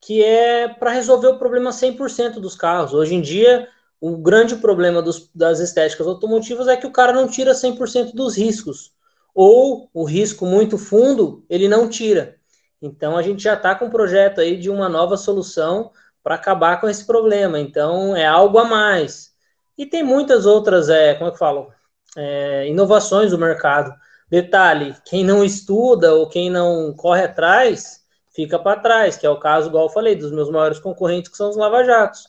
que 0.00 0.22
é 0.22 0.68
para 0.68 0.92
resolver 0.92 1.26
o 1.26 1.38
problema 1.38 1.70
100% 1.70 2.34
dos 2.34 2.54
carros. 2.54 2.94
Hoje 2.94 3.16
em 3.16 3.20
dia, 3.20 3.68
o 4.00 4.16
grande 4.16 4.54
problema 4.56 5.02
dos, 5.02 5.28
das 5.34 5.58
estéticas 5.58 6.06
automotivas 6.06 6.68
é 6.68 6.76
que 6.76 6.86
o 6.86 6.92
cara 6.92 7.12
não 7.12 7.26
tira 7.26 7.52
100% 7.52 8.14
dos 8.14 8.36
riscos 8.36 8.92
ou 9.40 9.88
o 9.94 10.02
risco 10.02 10.44
muito 10.44 10.76
fundo, 10.76 11.44
ele 11.48 11.68
não 11.68 11.88
tira. 11.88 12.34
Então 12.82 13.16
a 13.16 13.22
gente 13.22 13.40
já 13.40 13.54
está 13.54 13.72
com 13.72 13.84
um 13.84 13.90
projeto 13.90 14.40
aí 14.40 14.56
de 14.56 14.68
uma 14.68 14.88
nova 14.88 15.16
solução 15.16 15.92
para 16.24 16.34
acabar 16.34 16.80
com 16.80 16.88
esse 16.88 17.06
problema. 17.06 17.60
Então 17.60 18.16
é 18.16 18.26
algo 18.26 18.58
a 18.58 18.64
mais. 18.64 19.30
E 19.78 19.86
tem 19.86 20.02
muitas 20.02 20.44
outras, 20.44 20.88
é, 20.88 21.14
como 21.14 21.30
é 21.30 21.32
eu 21.32 21.36
falo? 21.36 21.72
É, 22.16 22.66
inovações 22.66 23.30
do 23.30 23.38
mercado. 23.38 23.94
Detalhe: 24.28 24.96
quem 25.04 25.22
não 25.22 25.44
estuda 25.44 26.12
ou 26.16 26.28
quem 26.28 26.50
não 26.50 26.92
corre 26.96 27.22
atrás 27.22 28.00
fica 28.34 28.58
para 28.58 28.80
trás, 28.80 29.16
que 29.16 29.24
é 29.24 29.30
o 29.30 29.38
caso, 29.38 29.68
igual 29.68 29.84
eu 29.84 29.92
falei, 29.92 30.16
dos 30.16 30.32
meus 30.32 30.50
maiores 30.50 30.80
concorrentes, 30.80 31.30
que 31.30 31.36
são 31.36 31.48
os 31.48 31.56
lava-jatos. 31.56 32.26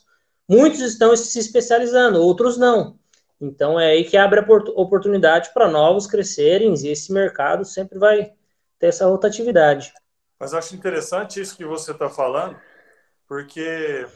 Muitos 0.48 0.78
estão 0.78 1.16
se 1.16 1.40
especializando, 1.40 2.22
outros 2.22 2.56
não. 2.56 2.99
Então 3.40 3.80
é 3.80 3.92
aí 3.92 4.04
que 4.04 4.16
abre 4.16 4.40
a 4.40 4.46
oportunidade 4.74 5.50
para 5.54 5.68
novos 5.68 6.06
crescerem 6.06 6.74
e 6.74 6.88
esse 6.88 7.12
mercado 7.12 7.64
sempre 7.64 7.98
vai 7.98 8.32
ter 8.78 8.88
essa 8.88 9.06
rotatividade. 9.06 9.92
Mas 10.38 10.52
acho 10.52 10.74
interessante 10.74 11.40
isso 11.40 11.56
que 11.56 11.64
você 11.64 11.92
está 11.92 12.08
falando, 12.08 12.58
porque 13.26 14.06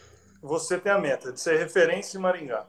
você 0.43 0.79
tem 0.79 0.93
a 0.93 0.99
meta 0.99 1.33
de 1.33 1.41
ser 1.41 1.59
referência 1.59 2.19
em 2.19 2.21
Maringá. 2.21 2.67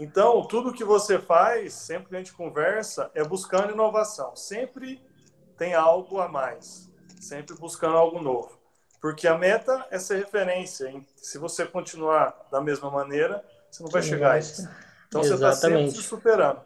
Então, 0.00 0.46
tudo 0.46 0.72
que 0.72 0.84
você 0.84 1.18
faz, 1.18 1.72
sempre 1.74 2.08
que 2.08 2.14
a 2.14 2.18
gente 2.18 2.32
conversa, 2.32 3.10
é 3.14 3.24
buscando 3.24 3.72
inovação. 3.72 4.34
Sempre 4.36 5.02
tem 5.56 5.74
algo 5.74 6.20
a 6.20 6.28
mais, 6.28 6.88
sempre 7.20 7.56
buscando 7.56 7.96
algo 7.96 8.22
novo. 8.22 8.56
Porque 9.00 9.26
a 9.26 9.36
meta 9.36 9.86
é 9.90 9.98
ser 9.98 10.18
referência. 10.18 10.92
Se 11.16 11.36
você 11.38 11.66
continuar 11.66 12.46
da 12.50 12.60
mesma 12.60 12.90
maneira, 12.90 13.44
você 13.70 13.82
não 13.82 13.90
vai 13.90 14.02
chegar 14.02 14.32
a 14.32 14.38
isso. 14.38 14.68
Então 15.08 15.22
Exatamente. 15.22 15.56
você 15.60 15.66
está 15.66 15.78
sempre 15.78 15.90
se 15.90 16.02
superando. 16.02 16.60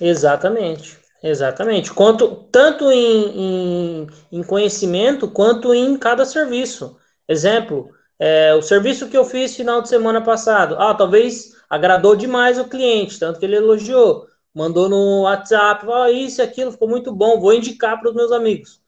Exatamente. 0.00 0.98
Exatamente. 1.22 1.90
Quanto, 1.90 2.36
tanto 2.52 2.90
em, 2.92 4.02
em, 4.02 4.06
em, 4.30 4.42
conhecimento 4.42 5.26
quanto 5.26 5.72
em 5.72 5.96
cada 5.96 6.24
serviço. 6.26 6.98
Exemplo, 7.26 7.90
é, 8.18 8.54
o 8.54 8.60
serviço 8.60 9.08
que 9.08 9.16
eu 9.16 9.24
fiz 9.24 9.56
final 9.56 9.80
de 9.80 9.88
semana 9.88 10.20
passado. 10.20 10.76
Ah, 10.78 10.94
talvez 10.94 11.54
agradou 11.68 12.14
demais 12.14 12.58
o 12.58 12.68
cliente, 12.68 13.18
tanto 13.18 13.38
que 13.38 13.46
ele 13.46 13.56
elogiou. 13.56 14.26
Mandou 14.54 14.88
no 14.88 15.22
WhatsApp, 15.22 15.86
ah, 15.90 16.10
isso 16.10 16.40
e 16.40 16.44
aquilo, 16.44 16.70
ficou 16.72 16.88
muito 16.88 17.10
bom, 17.10 17.40
vou 17.40 17.54
indicar 17.54 17.98
para 17.98 18.10
os 18.10 18.14
meus 18.14 18.30
amigos. 18.30 18.80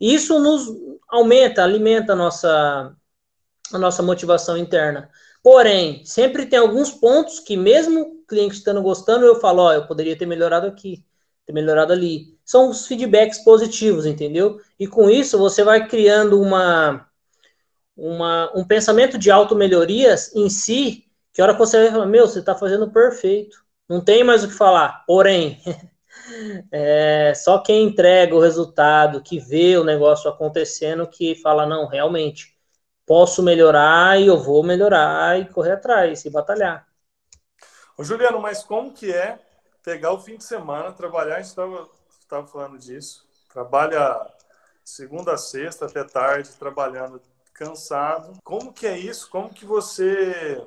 Isso 0.00 0.38
nos 0.40 0.68
aumenta, 1.08 1.62
alimenta 1.62 2.12
a 2.12 2.16
nossa, 2.16 2.94
a 3.72 3.78
nossa 3.78 4.02
motivação 4.02 4.58
interna. 4.58 5.08
Porém, 5.44 6.02
sempre 6.06 6.46
tem 6.46 6.58
alguns 6.58 6.90
pontos 6.90 7.38
que, 7.38 7.54
mesmo 7.54 8.00
o 8.00 8.26
cliente 8.26 8.54
estando 8.54 8.80
gostando, 8.80 9.26
eu 9.26 9.38
falo, 9.38 9.64
ó, 9.64 9.74
eu 9.74 9.86
poderia 9.86 10.16
ter 10.16 10.24
melhorado 10.24 10.66
aqui, 10.66 11.04
ter 11.44 11.52
melhorado 11.52 11.92
ali. 11.92 12.38
São 12.42 12.70
os 12.70 12.86
feedbacks 12.86 13.44
positivos, 13.44 14.06
entendeu? 14.06 14.58
E 14.80 14.86
com 14.86 15.10
isso 15.10 15.36
você 15.38 15.62
vai 15.62 15.86
criando 15.86 16.40
uma, 16.40 17.06
uma 17.94 18.50
um 18.56 18.64
pensamento 18.64 19.18
de 19.18 19.30
auto-melhorias 19.30 20.34
em 20.34 20.48
si, 20.48 21.04
que 21.30 21.42
a 21.42 21.44
hora 21.44 21.52
que 21.52 21.58
você 21.58 21.76
vai 21.78 21.90
falar, 21.90 22.06
meu, 22.06 22.26
você 22.26 22.38
está 22.38 22.54
fazendo 22.54 22.90
perfeito. 22.90 23.62
Não 23.86 24.02
tem 24.02 24.24
mais 24.24 24.44
o 24.44 24.48
que 24.48 24.54
falar. 24.54 25.04
Porém, 25.06 25.60
é, 26.72 27.34
só 27.34 27.58
quem 27.58 27.84
entrega 27.84 28.34
o 28.34 28.40
resultado, 28.40 29.22
que 29.22 29.38
vê 29.38 29.76
o 29.76 29.84
negócio 29.84 30.30
acontecendo, 30.30 31.06
que 31.06 31.34
fala, 31.34 31.66
não, 31.66 31.86
realmente, 31.86 32.53
posso 33.06 33.42
melhorar 33.42 34.20
e 34.20 34.26
eu 34.26 34.38
vou 34.38 34.62
melhorar 34.62 35.38
e 35.38 35.48
correr 35.48 35.72
atrás 35.72 36.24
e 36.24 36.30
batalhar. 36.30 36.86
Ô, 37.96 38.02
Juliano, 38.02 38.40
mas 38.40 38.62
como 38.64 38.92
que 38.92 39.12
é 39.12 39.38
pegar 39.82 40.12
o 40.12 40.20
fim 40.20 40.36
de 40.36 40.44
semana, 40.44 40.92
trabalhar, 40.92 41.36
a 41.36 41.42
gente 41.42 41.48
estava 41.48 42.46
falando 42.46 42.78
disso, 42.78 43.24
trabalha 43.52 44.20
segunda 44.84 45.34
a 45.34 45.38
sexta 45.38 45.86
até 45.86 46.02
tarde, 46.02 46.50
trabalhando 46.58 47.20
cansado. 47.52 48.32
Como 48.42 48.72
que 48.72 48.86
é 48.86 48.98
isso? 48.98 49.30
Como 49.30 49.48
que 49.48 49.64
você 49.64 50.60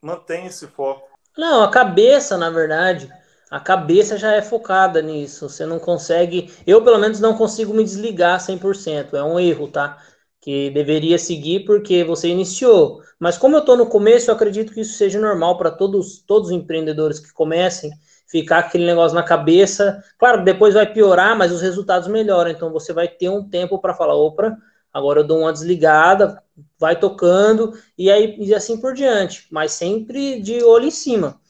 mantém 0.00 0.46
esse 0.46 0.66
foco? 0.68 1.08
Não, 1.36 1.62
a 1.62 1.70
cabeça, 1.70 2.38
na 2.38 2.48
verdade, 2.48 3.12
a 3.50 3.60
cabeça 3.60 4.16
já 4.16 4.32
é 4.32 4.40
focada 4.40 5.02
nisso. 5.02 5.48
Você 5.48 5.66
não 5.66 5.78
consegue, 5.78 6.54
eu 6.66 6.82
pelo 6.82 6.98
menos 6.98 7.20
não 7.20 7.36
consigo 7.36 7.74
me 7.74 7.84
desligar 7.84 8.40
100%. 8.40 9.16
É 9.16 9.22
um 9.22 9.38
erro, 9.38 9.68
tá? 9.68 10.02
Que 10.46 10.70
deveria 10.70 11.18
seguir 11.18 11.64
porque 11.64 12.04
você 12.04 12.28
iniciou. 12.28 13.02
Mas 13.18 13.36
como 13.36 13.56
eu 13.56 13.58
estou 13.58 13.76
no 13.76 13.86
começo, 13.86 14.30
eu 14.30 14.34
acredito 14.36 14.72
que 14.72 14.82
isso 14.82 14.96
seja 14.96 15.18
normal 15.20 15.58
para 15.58 15.72
todos, 15.72 16.22
todos 16.24 16.50
os 16.50 16.54
empreendedores 16.54 17.18
que 17.18 17.32
comecem, 17.32 17.90
ficar 18.28 18.58
aquele 18.58 18.86
negócio 18.86 19.16
na 19.16 19.24
cabeça. 19.24 20.00
Claro, 20.16 20.44
depois 20.44 20.74
vai 20.74 20.86
piorar, 20.86 21.36
mas 21.36 21.50
os 21.50 21.60
resultados 21.60 22.06
melhoram. 22.06 22.48
Então 22.48 22.70
você 22.70 22.92
vai 22.92 23.08
ter 23.08 23.28
um 23.28 23.42
tempo 23.48 23.80
para 23.80 23.92
falar, 23.92 24.14
opa, 24.14 24.56
agora 24.92 25.18
eu 25.18 25.24
dou 25.26 25.40
uma 25.40 25.52
desligada, 25.52 26.40
vai 26.78 26.96
tocando, 26.96 27.72
e 27.98 28.08
aí 28.08 28.36
e 28.38 28.54
assim 28.54 28.80
por 28.80 28.94
diante, 28.94 29.48
mas 29.50 29.72
sempre 29.72 30.40
de 30.40 30.62
olho 30.62 30.86
em 30.86 30.92
cima. 30.92 31.40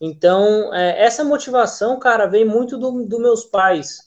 Então, 0.00 0.72
é, 0.74 1.04
essa 1.04 1.22
motivação, 1.22 1.98
cara, 1.98 2.24
vem 2.24 2.46
muito 2.46 2.78
dos 2.78 3.06
do 3.06 3.18
meus 3.20 3.44
pais. 3.44 3.98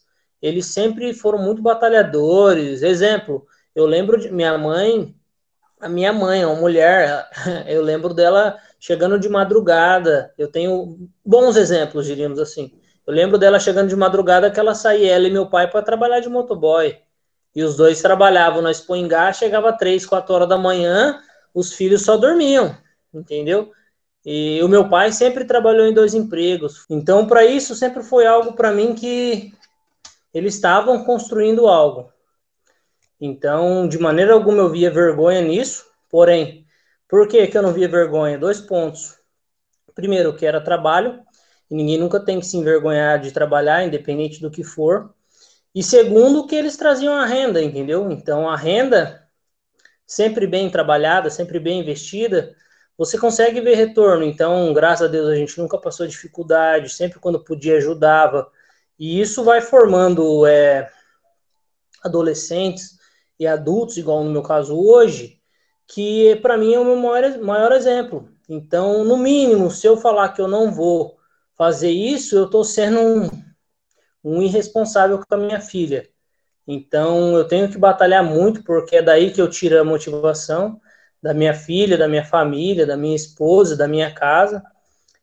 Eles 0.42 0.66
sempre 0.66 1.14
foram 1.14 1.38
muito 1.38 1.62
batalhadores. 1.62 2.82
Exemplo, 2.82 3.46
eu 3.76 3.86
lembro 3.86 4.20
de 4.20 4.32
minha 4.32 4.58
mãe, 4.58 5.16
a 5.80 5.88
minha 5.88 6.12
mãe, 6.12 6.46
uma 6.46 6.56
mulher, 6.56 7.30
eu 7.68 7.82
lembro 7.82 8.14
dela 8.14 8.58
chegando 8.80 9.20
de 9.20 9.30
madrugada. 9.30 10.34
Eu 10.38 10.48
tenho 10.48 11.10
bons 11.26 11.56
exemplos, 11.56 12.06
diríamos 12.06 12.40
assim. 12.40 12.72
Eu 13.06 13.14
lembro 13.14 13.38
dela 13.38 13.60
chegando 13.60 13.90
de 13.90 13.96
madrugada 13.96 14.52
que 14.52 14.60
ela 14.60 14.76
saía, 14.76 15.14
ela 15.14 15.28
e 15.28 15.32
meu 15.32 15.48
pai, 15.48 15.70
para 15.70 15.82
trabalhar 15.82 16.20
de 16.20 16.30
motoboy. 16.30 16.96
E 17.56 17.64
os 17.64 17.76
dois 17.76 18.02
trabalhavam 18.02 18.62
na 18.62 18.72
Expoingá, 18.72 19.34
chegava 19.34 19.74
três, 19.74 20.06
quatro 20.06 20.34
horas 20.36 20.48
da 20.48 20.58
manhã, 20.58 21.20
os 21.54 21.74
filhos 21.74 22.04
só 22.04 22.16
dormiam, 22.16 22.78
entendeu? 23.14 23.72
E 24.24 24.62
o 24.62 24.68
meu 24.68 24.88
pai 24.88 25.12
sempre 25.12 25.46
trabalhou 25.46 25.88
em 25.88 25.94
dois 25.94 26.14
empregos. 26.14 26.86
Então, 26.90 27.26
para 27.26 27.44
isso, 27.46 27.74
sempre 27.74 28.04
foi 28.04 28.28
algo 28.28 28.54
para 28.54 28.72
mim 28.72 28.94
que 28.94 29.54
eles 30.34 30.54
estavam 30.56 31.04
construindo 31.04 31.68
algo. 31.68 32.12
Então, 33.20 33.88
de 33.88 34.00
maneira 34.00 34.34
alguma 34.34 34.60
eu 34.60 34.70
via 34.70 34.90
vergonha 34.90 35.42
nisso, 35.42 35.86
porém, 36.10 36.66
por 37.08 37.28
que, 37.28 37.48
que 37.48 37.58
eu 37.58 37.62
não 37.62 37.74
via 37.74 37.88
vergonha? 37.88 38.38
Dois 38.38 38.62
pontos. 38.62 39.18
Primeiro, 39.94 40.36
que 40.36 40.46
era 40.46 40.62
trabalho, 40.62 41.20
e 41.70 41.76
ninguém 41.76 41.98
nunca 41.98 42.20
tem 42.20 42.40
que 42.40 42.46
se 42.46 42.56
envergonhar 42.56 43.20
de 43.20 43.32
trabalhar, 43.32 43.84
independente 43.84 44.42
do 44.42 44.50
que 44.50 44.64
for. 44.64 45.14
E 45.76 45.84
segundo, 45.84 46.48
que 46.48 46.56
eles 46.56 46.78
traziam 46.78 47.14
a 47.14 47.26
renda, 47.26 47.62
entendeu? 47.62 48.10
Então, 48.12 48.50
a 48.50 48.56
renda, 48.56 49.28
sempre 50.06 50.48
bem 50.48 50.70
trabalhada, 50.70 51.30
sempre 51.30 51.60
bem 51.60 51.82
investida, 51.82 52.56
você 52.98 53.18
consegue 53.18 53.62
ver 53.62 53.76
retorno. 53.76 54.24
Então, 54.24 54.74
graças 54.74 55.08
a 55.08 55.12
Deus, 55.12 55.30
a 55.30 55.36
gente 55.36 55.58
nunca 55.60 55.78
passou 55.78 56.08
dificuldade, 56.08 56.90
sempre 56.90 57.20
quando 57.20 57.44
podia 57.44 57.78
ajudava. 57.78 58.50
E 58.98 59.20
isso 59.20 59.44
vai 59.44 59.62
formando 59.62 60.46
é, 60.46 60.90
adolescentes 62.04 62.99
e 63.40 63.48
adultos, 63.48 63.98
igual 63.98 64.24
no 64.24 64.32
meu 64.32 64.44
caso 64.44 64.78
hoje, 64.78 65.40
que 65.88 66.36
para 66.38 66.58
mim 66.58 66.74
é 66.74 66.80
o 66.80 66.86
meu 66.86 66.96
maior, 66.98 67.40
maior 67.40 67.72
exemplo. 67.72 68.30
Então, 68.48 69.04
no 69.04 69.18
mínimo, 69.18 69.72
se 69.72 69.88
eu 69.88 69.98
falar 69.98 70.30
que 70.30 70.42
eu 70.42 70.48
não 70.48 70.72
vou 70.72 71.18
fazer 71.58 71.92
isso, 71.92 72.36
eu 72.36 72.46
estou 72.46 72.64
sendo 72.64 73.00
um, 73.00 73.30
um 74.24 74.42
irresponsável 74.42 75.20
com 75.20 75.36
a 75.36 75.38
minha 75.38 75.62
filha. 75.62 76.08
Então, 76.68 77.36
eu 77.36 77.48
tenho 77.48 77.70
que 77.70 77.78
batalhar 77.78 78.24
muito, 78.24 78.64
porque 78.64 78.98
é 78.98 79.02
daí 79.02 79.32
que 79.32 79.42
eu 79.42 79.50
tiro 79.50 79.80
a 79.80 79.84
motivação 79.84 80.80
da 81.22 81.34
minha 81.34 81.54
filha, 81.54 81.98
da 81.98 82.08
minha 82.08 82.24
família, 82.24 82.86
da 82.86 82.98
minha 82.98 83.16
esposa, 83.16 83.76
da 83.76 83.88
minha 83.88 84.14
casa 84.14 84.64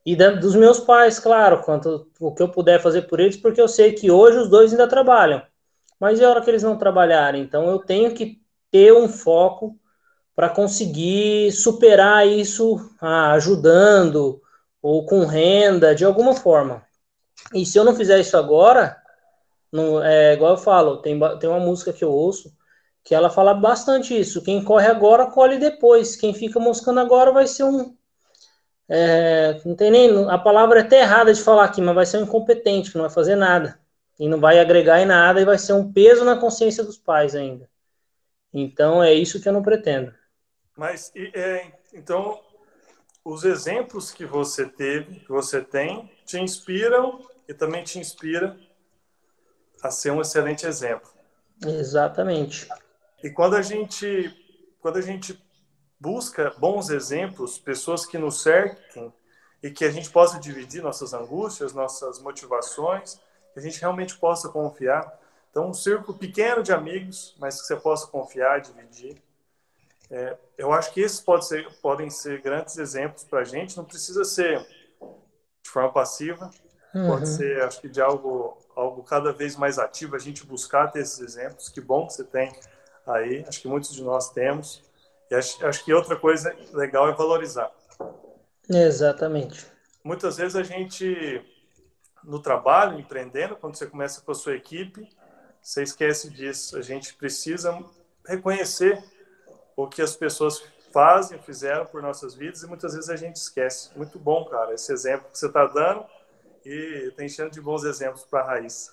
e 0.05 0.15
da, 0.15 0.31
dos 0.31 0.55
meus 0.55 0.79
pais, 0.79 1.19
claro, 1.19 1.63
quanto 1.63 2.09
o 2.21 2.33
que 2.33 2.43
eu 2.43 2.49
puder 2.49 2.81
fazer 2.81 3.03
por 3.03 3.19
eles, 3.19 3.37
porque 3.37 3.61
eu 3.61 3.67
sei 3.69 3.93
que 3.93 4.11
hoje 4.11 4.39
os 4.39 4.49
dois 4.49 4.73
ainda 4.73 4.87
trabalham. 4.89 5.43
Mas 5.99 6.19
e 6.19 6.25
a 6.25 6.31
hora 6.31 6.43
que 6.43 6.51
eles 6.51 6.63
não 6.63 6.77
trabalharem? 6.77 7.43
Então, 7.43 7.69
eu 7.69 7.79
tenho 7.79 8.15
que 8.15 8.41
ter 8.71 8.93
um 8.93 9.09
foco 9.09 9.79
para 10.35 10.51
conseguir 10.51 11.51
superar 11.53 12.27
isso 12.27 12.79
ah, 13.01 13.33
ajudando 13.33 14.41
ou 14.83 15.07
com 15.07 15.25
renda, 15.25 15.95
de 15.95 16.05
alguma 16.05 16.35
forma. 16.35 16.85
E 17.55 17.65
se 17.65 17.79
eu 17.79 17.85
não 17.85 17.95
fizer 17.95 18.21
isso 18.21 18.37
agora, 18.37 18.97
é 20.05 20.35
igual 20.35 20.53
eu 20.53 20.59
falo, 20.59 20.99
tem, 20.99 21.19
tem 21.39 21.49
uma 21.49 21.61
música 21.61 21.93
que 21.93 22.05
eu 22.05 22.11
ouço 22.11 22.55
que 23.07 23.15
ela 23.15 23.31
fala 23.31 23.55
bastante 23.55 24.19
isso. 24.19 24.43
Quem 24.43 24.63
corre 24.65 24.89
agora, 24.89 25.31
colhe 25.31 25.59
depois. 25.59 26.17
Quem 26.17 26.35
fica 26.35 26.59
moscando 26.59 26.99
agora 26.99 27.31
vai 27.31 27.47
ser 27.47 27.63
um. 27.63 27.97
É, 28.89 29.61
não 29.65 29.77
tem 29.77 29.93
nem. 29.93 30.29
A 30.29 30.37
palavra 30.37 30.81
é 30.81 30.83
até 30.83 31.03
errada 31.03 31.33
de 31.33 31.41
falar 31.41 31.65
aqui, 31.67 31.81
mas 31.81 31.95
vai 31.95 32.05
ser 32.05 32.19
um 32.19 32.23
incompetente, 32.23 32.91
que 32.91 32.97
não 32.97 33.05
vai 33.05 33.15
fazer 33.15 33.37
nada. 33.37 33.79
E 34.19 34.29
não 34.29 34.41
vai 34.41 34.59
agregar 34.59 35.01
em 35.01 35.07
nada 35.07 35.41
e 35.41 35.45
vai 35.45 35.59
ser 35.59 35.75
um 35.75 35.93
peso 35.93 36.25
na 36.25 36.39
consciência 36.39 36.83
dos 36.83 36.97
pais 36.97 37.35
ainda. 37.35 37.69
Então 38.53 39.03
é 39.03 39.13
isso 39.13 39.41
que 39.41 39.49
eu 39.49 39.53
não 39.53 39.63
pretendo. 39.63 40.15
Mas, 40.77 41.13
é, 41.17 41.73
então, 41.93 42.41
os 43.25 43.45
exemplos 43.45 44.11
que 44.11 44.25
você 44.25 44.67
teve, 44.67 45.21
que 45.21 45.29
você 45.29 45.61
tem, 45.61 46.11
te 46.25 46.39
inspiram 46.39 47.27
e 47.49 47.55
também 47.55 47.83
te 47.83 47.99
inspira 47.99 48.59
a 49.83 49.91
ser 49.91 50.11
um 50.11 50.21
excelente 50.21 50.67
exemplo. 50.67 51.11
Exatamente. 51.65 52.69
E 53.23 53.31
quando 53.31 53.57
a 53.57 53.63
gente, 53.63 54.33
quando 54.81 54.99
a 54.99 55.01
gente 55.01 55.43
busca 55.99 56.51
bons 56.59 56.91
exemplos, 56.91 57.59
pessoas 57.59 58.05
que 58.05 58.19
nos 58.19 58.43
cerquem 58.43 59.13
e 59.63 59.71
que 59.71 59.85
a 59.85 59.91
gente 59.91 60.11
possa 60.11 60.39
dividir 60.39 60.83
nossas 60.83 61.15
angústias, 61.15 61.73
nossas 61.73 62.21
motivações, 62.21 63.19
que 63.57 63.61
a 63.61 63.63
gente 63.63 63.81
realmente 63.81 64.15
possa 64.19 64.51
confiar. 64.51 65.19
Então, 65.51 65.71
um 65.71 65.73
círculo 65.73 66.19
pequeno 66.19 66.63
de 66.63 66.75
amigos, 66.75 67.35
mas 67.39 67.59
que 67.59 67.67
você 67.67 67.77
possa 67.77 68.07
confiar, 68.07 68.61
dividir. 68.61 69.17
É, 70.11 70.37
eu 70.59 70.73
acho 70.73 70.93
que 70.93 71.01
esses 71.01 71.21
pode 71.21 71.47
ser, 71.47 71.67
podem 71.81 72.11
ser 72.11 72.43
grandes 72.43 72.77
exemplos 72.77 73.25
para 73.25 73.41
a 73.41 73.45
gente. 73.45 73.75
Não 73.75 73.85
precisa 73.85 74.25
ser 74.25 74.61
de 74.61 75.71
forma 75.71 75.91
passiva, 75.91 76.51
uhum. 76.95 77.09
pode 77.09 77.31
ser, 77.31 77.63
acho 77.63 77.81
que, 77.81 77.89
de 77.89 77.99
algo, 77.99 78.59
algo 78.77 79.03
cada 79.03 79.33
vez 79.33 79.57
mais 79.57 79.79
ativo, 79.79 80.15
a 80.15 80.19
gente 80.19 80.45
buscar 80.45 80.93
ter 80.93 81.01
esses 81.01 81.19
exemplos. 81.21 81.71
Que 81.71 81.81
bom 81.81 82.07
que 82.07 82.13
você 82.13 82.25
tem 82.25 82.53
aí, 83.07 83.43
acho 83.49 83.63
que 83.63 83.69
muitos 83.69 83.95
de 83.95 84.05
nós 84.05 84.29
temos. 84.29 84.85
E 85.31 85.35
acho, 85.35 85.67
acho 85.67 85.83
que 85.83 85.95
outra 85.95 86.15
coisa 86.15 86.55
legal 86.75 87.09
é 87.09 87.15
valorizar. 87.15 87.73
Exatamente. 88.69 89.67
Muitas 90.05 90.37
vezes 90.37 90.57
a 90.57 90.63
gente, 90.63 91.43
no 92.27 92.41
trabalho, 92.41 92.99
empreendendo, 92.99 93.57
quando 93.57 93.77
você 93.77 93.87
começa 93.87 94.21
com 94.21 94.33
a 94.33 94.35
sua 94.35 94.55
equipe, 94.55 95.09
você 95.63 95.83
esquece 95.83 96.29
disso. 96.31 96.77
A 96.77 96.83
gente 96.83 97.15
precisa 97.15 97.79
reconhecer 98.27 99.03
o 99.77 99.87
que 99.87 100.03
as 100.03 100.17
pessoas 100.17 100.63
fazem, 100.93 101.39
fizeram 101.39 101.87
por 101.87 102.03
nossas 102.03 102.35
vidas 102.35 102.63
e 102.63 102.67
muitas 102.67 102.95
vezes 102.95 103.11
a 103.11 103.17
gente 103.17 103.37
esquece. 103.37 103.91
Muito 103.97 104.19
bom, 104.19 104.45
cara, 104.47 104.75
esse 104.75 104.93
exemplo 104.93 105.29
que 105.31 105.39
você 105.39 105.47
está 105.47 105.67
dando 105.67 106.05
e 106.65 107.13
tem 107.17 107.29
cheio 107.29 107.51
de 107.51 107.61
bons 107.61 107.85
exemplos 107.85 108.25
para 108.25 108.41
a 108.41 108.47
Raíssa. 108.47 108.93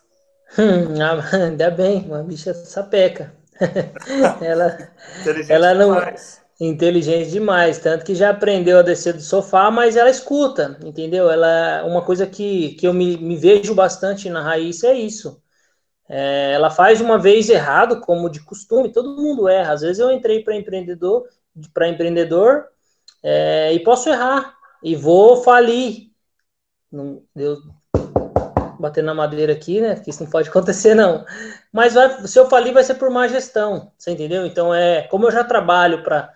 Hum, 0.58 0.94
ainda 1.34 1.72
bem, 1.72 2.06
uma 2.06 2.24
bicha 2.24 2.54
sapeca. 2.54 3.34
ela, 4.42 4.92
ela 5.48 5.74
não 5.74 5.94
demais. 5.96 6.43
Inteligente 6.60 7.32
demais, 7.32 7.80
tanto 7.80 8.06
que 8.06 8.16
já 8.16 8.30
aprendeu 8.30 8.80
a 8.80 8.84
descer 8.84 9.14
do 9.14 9.22
sofá, 9.22 9.72
mas 9.72 9.96
ela 9.96 10.10
escuta, 10.10 10.78
entendeu? 10.84 11.30
Ela 11.30 11.84
uma 11.86 12.02
coisa 12.02 12.28
que, 12.28 12.76
que 12.76 12.88
eu 12.88 12.94
me, 12.94 13.18
me 13.18 13.36
vejo 13.36 13.74
bastante 13.74 14.30
na 14.30 14.42
Raíssa 14.42 14.88
é 14.88 14.94
isso. 14.94 15.42
É, 16.08 16.52
ela 16.54 16.70
faz 16.70 17.02
uma 17.02 17.18
vez 17.18 17.50
errado, 17.50 18.02
como 18.02 18.30
de 18.30 18.40
costume, 18.42 18.92
todo 18.92 19.22
mundo 19.22 19.48
erra. 19.48 19.74
Às 19.74 19.82
vezes 19.82 20.00
eu 20.00 20.12
entrei 20.12 20.44
para 20.44 20.56
empreendedor, 20.56 21.28
para 21.74 21.88
empreendedor, 21.88 22.66
é, 23.24 23.74
e 23.74 23.80
posso 23.80 24.10
errar 24.10 24.56
e 24.84 24.96
vou 24.96 25.44
falir. 25.44 26.12
Não, 26.92 27.24
Deus, 27.36 27.60
bater 28.80 29.04
na 29.04 29.14
madeira 29.14 29.54
aqui, 29.54 29.82
né? 29.82 29.96
Que 29.96 30.10
isso 30.10 30.24
não 30.24 30.30
pode 30.30 30.50
acontecer, 30.50 30.94
não. 30.94 31.26
Mas 31.72 31.94
vai, 31.94 32.28
se 32.28 32.38
eu 32.38 32.50
falir, 32.50 32.74
vai 32.74 32.84
ser 32.84 32.96
por 32.96 33.10
má 33.10 33.28
gestão, 33.28 33.92
você 33.98 34.12
entendeu? 34.12 34.46
Então, 34.46 34.74
é 34.74 35.04
como 35.04 35.26
eu 35.26 35.32
já 35.32 35.44
trabalho 35.44 36.04
para 36.04 36.32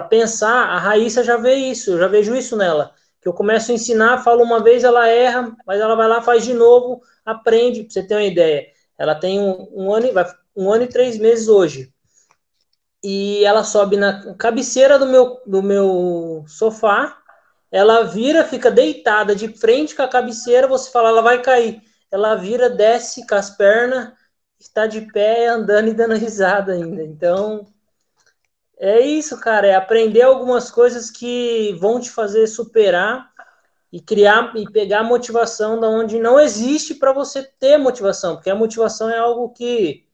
pensar, 0.00 0.68
a 0.68 0.78
Raíssa 0.78 1.22
já 1.22 1.36
vê 1.36 1.54
isso, 1.54 1.90
eu 1.90 1.98
já 1.98 2.08
vejo 2.08 2.34
isso 2.34 2.56
nela. 2.56 2.94
Que 3.20 3.28
eu 3.28 3.34
começo 3.34 3.70
a 3.70 3.74
ensinar, 3.74 4.24
falo 4.24 4.42
uma 4.42 4.62
vez, 4.62 4.84
ela 4.84 5.06
erra, 5.06 5.54
mas 5.66 5.80
ela 5.80 5.94
vai 5.94 6.08
lá, 6.08 6.22
faz 6.22 6.44
de 6.44 6.54
novo, 6.54 7.02
aprende, 7.24 7.82
para 7.82 7.92
você 7.92 8.02
ter 8.02 8.14
uma 8.14 8.22
ideia. 8.22 8.68
Ela 8.98 9.14
tem 9.14 9.38
um, 9.38 9.68
um, 9.72 9.92
ano, 9.92 10.08
um 10.56 10.72
ano 10.72 10.84
e 10.84 10.88
três 10.88 11.18
meses 11.18 11.48
hoje. 11.48 11.92
E 13.04 13.44
ela 13.44 13.64
sobe 13.64 13.96
na 13.96 14.34
cabeceira 14.36 14.98
do 14.98 15.06
meu, 15.06 15.40
do 15.44 15.62
meu 15.62 16.44
sofá, 16.46 17.18
ela 17.72 18.04
vira, 18.04 18.44
fica 18.44 18.70
deitada 18.70 19.34
de 19.34 19.48
frente 19.48 19.96
com 19.96 20.02
a 20.02 20.08
cabeceira, 20.08 20.68
você 20.68 20.90
fala, 20.90 21.08
ela 21.08 21.22
vai 21.22 21.42
cair. 21.42 21.82
Ela 22.10 22.34
vira, 22.34 22.68
desce 22.68 23.26
com 23.26 23.34
as 23.34 23.50
pernas, 23.50 24.12
está 24.60 24.86
de 24.86 25.00
pé, 25.12 25.48
andando 25.48 25.88
e 25.88 25.94
dando 25.94 26.14
risada 26.14 26.72
ainda. 26.74 27.02
Então, 27.02 27.66
é 28.84 29.00
isso, 29.00 29.38
cara, 29.38 29.68
é 29.68 29.76
aprender 29.76 30.22
algumas 30.22 30.68
coisas 30.68 31.08
que 31.08 31.72
vão 31.78 32.00
te 32.00 32.10
fazer 32.10 32.48
superar 32.48 33.32
e 33.92 34.00
criar 34.00 34.56
e 34.56 34.68
pegar 34.68 35.04
motivação 35.04 35.78
da 35.78 35.88
onde 35.88 36.18
não 36.18 36.40
existe 36.40 36.96
para 36.96 37.12
você 37.12 37.44
ter 37.44 37.78
motivação, 37.78 38.34
porque 38.34 38.50
a 38.50 38.56
motivação 38.56 39.08
é 39.08 39.16
algo 39.16 39.50
que 39.50 40.04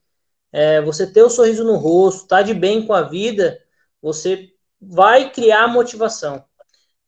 é, 0.53 0.83
você 0.83 1.11
ter 1.11 1.23
o 1.23 1.31
sorriso 1.31 1.65
no 1.65 1.77
rosto, 1.77 2.29
tá 2.29 2.43
de 2.43 2.53
bem 2.53 2.87
com 2.87 2.93
a 2.93 3.01
vida, 3.01 3.59
você 4.03 4.53
vai 4.79 5.31
criar 5.31 5.67
motivação 5.67 6.45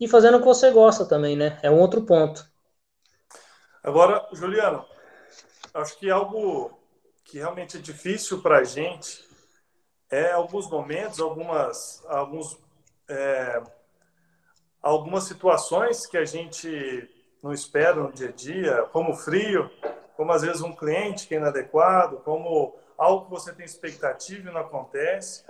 e 0.00 0.08
fazendo 0.08 0.38
o 0.38 0.40
que 0.40 0.46
você 0.46 0.70
gosta 0.70 1.04
também, 1.04 1.36
né? 1.36 1.58
É 1.62 1.70
um 1.70 1.78
outro 1.78 2.06
ponto. 2.06 2.42
Agora, 3.82 4.26
Juliano, 4.32 4.86
acho 5.74 5.98
que 5.98 6.08
algo 6.08 6.70
que 7.22 7.36
realmente 7.36 7.76
é 7.76 7.80
difícil 7.80 8.40
para 8.40 8.60
a 8.60 8.64
gente 8.64 9.28
é 10.10 10.32
alguns 10.32 10.68
momentos, 10.68 11.20
algumas, 11.20 12.02
alguns, 12.08 12.58
é, 13.08 13.62
algumas 14.82 15.24
situações 15.24 16.06
que 16.06 16.18
a 16.18 16.24
gente 16.24 17.08
não 17.42 17.52
espera 17.52 17.94
no 17.94 18.12
dia 18.12 18.28
a 18.28 18.32
dia, 18.32 18.82
como 18.92 19.14
frio, 19.14 19.70
como 20.16 20.32
às 20.32 20.42
vezes 20.42 20.60
um 20.60 20.72
cliente 20.72 21.26
que 21.26 21.34
é 21.34 21.38
inadequado, 21.38 22.18
como 22.18 22.76
algo 22.98 23.24
que 23.24 23.30
você 23.30 23.52
tem 23.52 23.64
expectativa 23.64 24.50
e 24.50 24.52
não 24.52 24.60
acontece. 24.60 25.44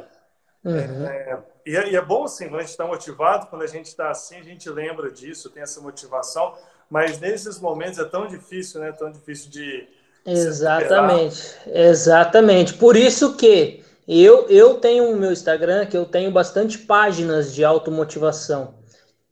Uhum. 0.63 1.07
É, 1.07 1.39
e, 1.67 1.77
é, 1.77 1.89
e, 1.91 1.97
é, 1.97 2.01
bom, 2.01 2.25
assim, 2.25 2.45
quando 2.49 2.61
a 2.61 2.63
gente 2.63 2.71
está 2.71 2.87
motivado, 2.87 3.47
quando 3.47 3.63
a 3.63 3.67
gente 3.67 3.87
está 3.87 4.11
assim, 4.11 4.37
a 4.39 4.43
gente 4.43 4.69
lembra 4.69 5.11
disso, 5.11 5.51
tem 5.51 5.63
essa 5.63 5.81
motivação, 5.81 6.55
mas 6.89 7.19
nesses 7.19 7.59
momentos 7.59 7.99
é 7.99 8.05
tão 8.05 8.27
difícil, 8.27 8.81
né? 8.81 8.93
Tão 8.93 9.11
difícil 9.11 9.51
de. 9.51 9.89
Exatamente, 10.27 11.57
exatamente. 11.67 12.75
Por 12.75 12.95
isso 12.95 13.37
que 13.37 13.80
eu, 14.19 14.49
eu 14.49 14.75
tenho 14.75 15.13
o 15.13 15.17
meu 15.17 15.33
Instagram, 15.33 15.87
que 15.87 15.97
eu 15.97 16.05
tenho 16.05 16.31
bastante 16.31 16.79
páginas 16.79 17.55
de 17.55 17.65
automotivação, 17.65 18.75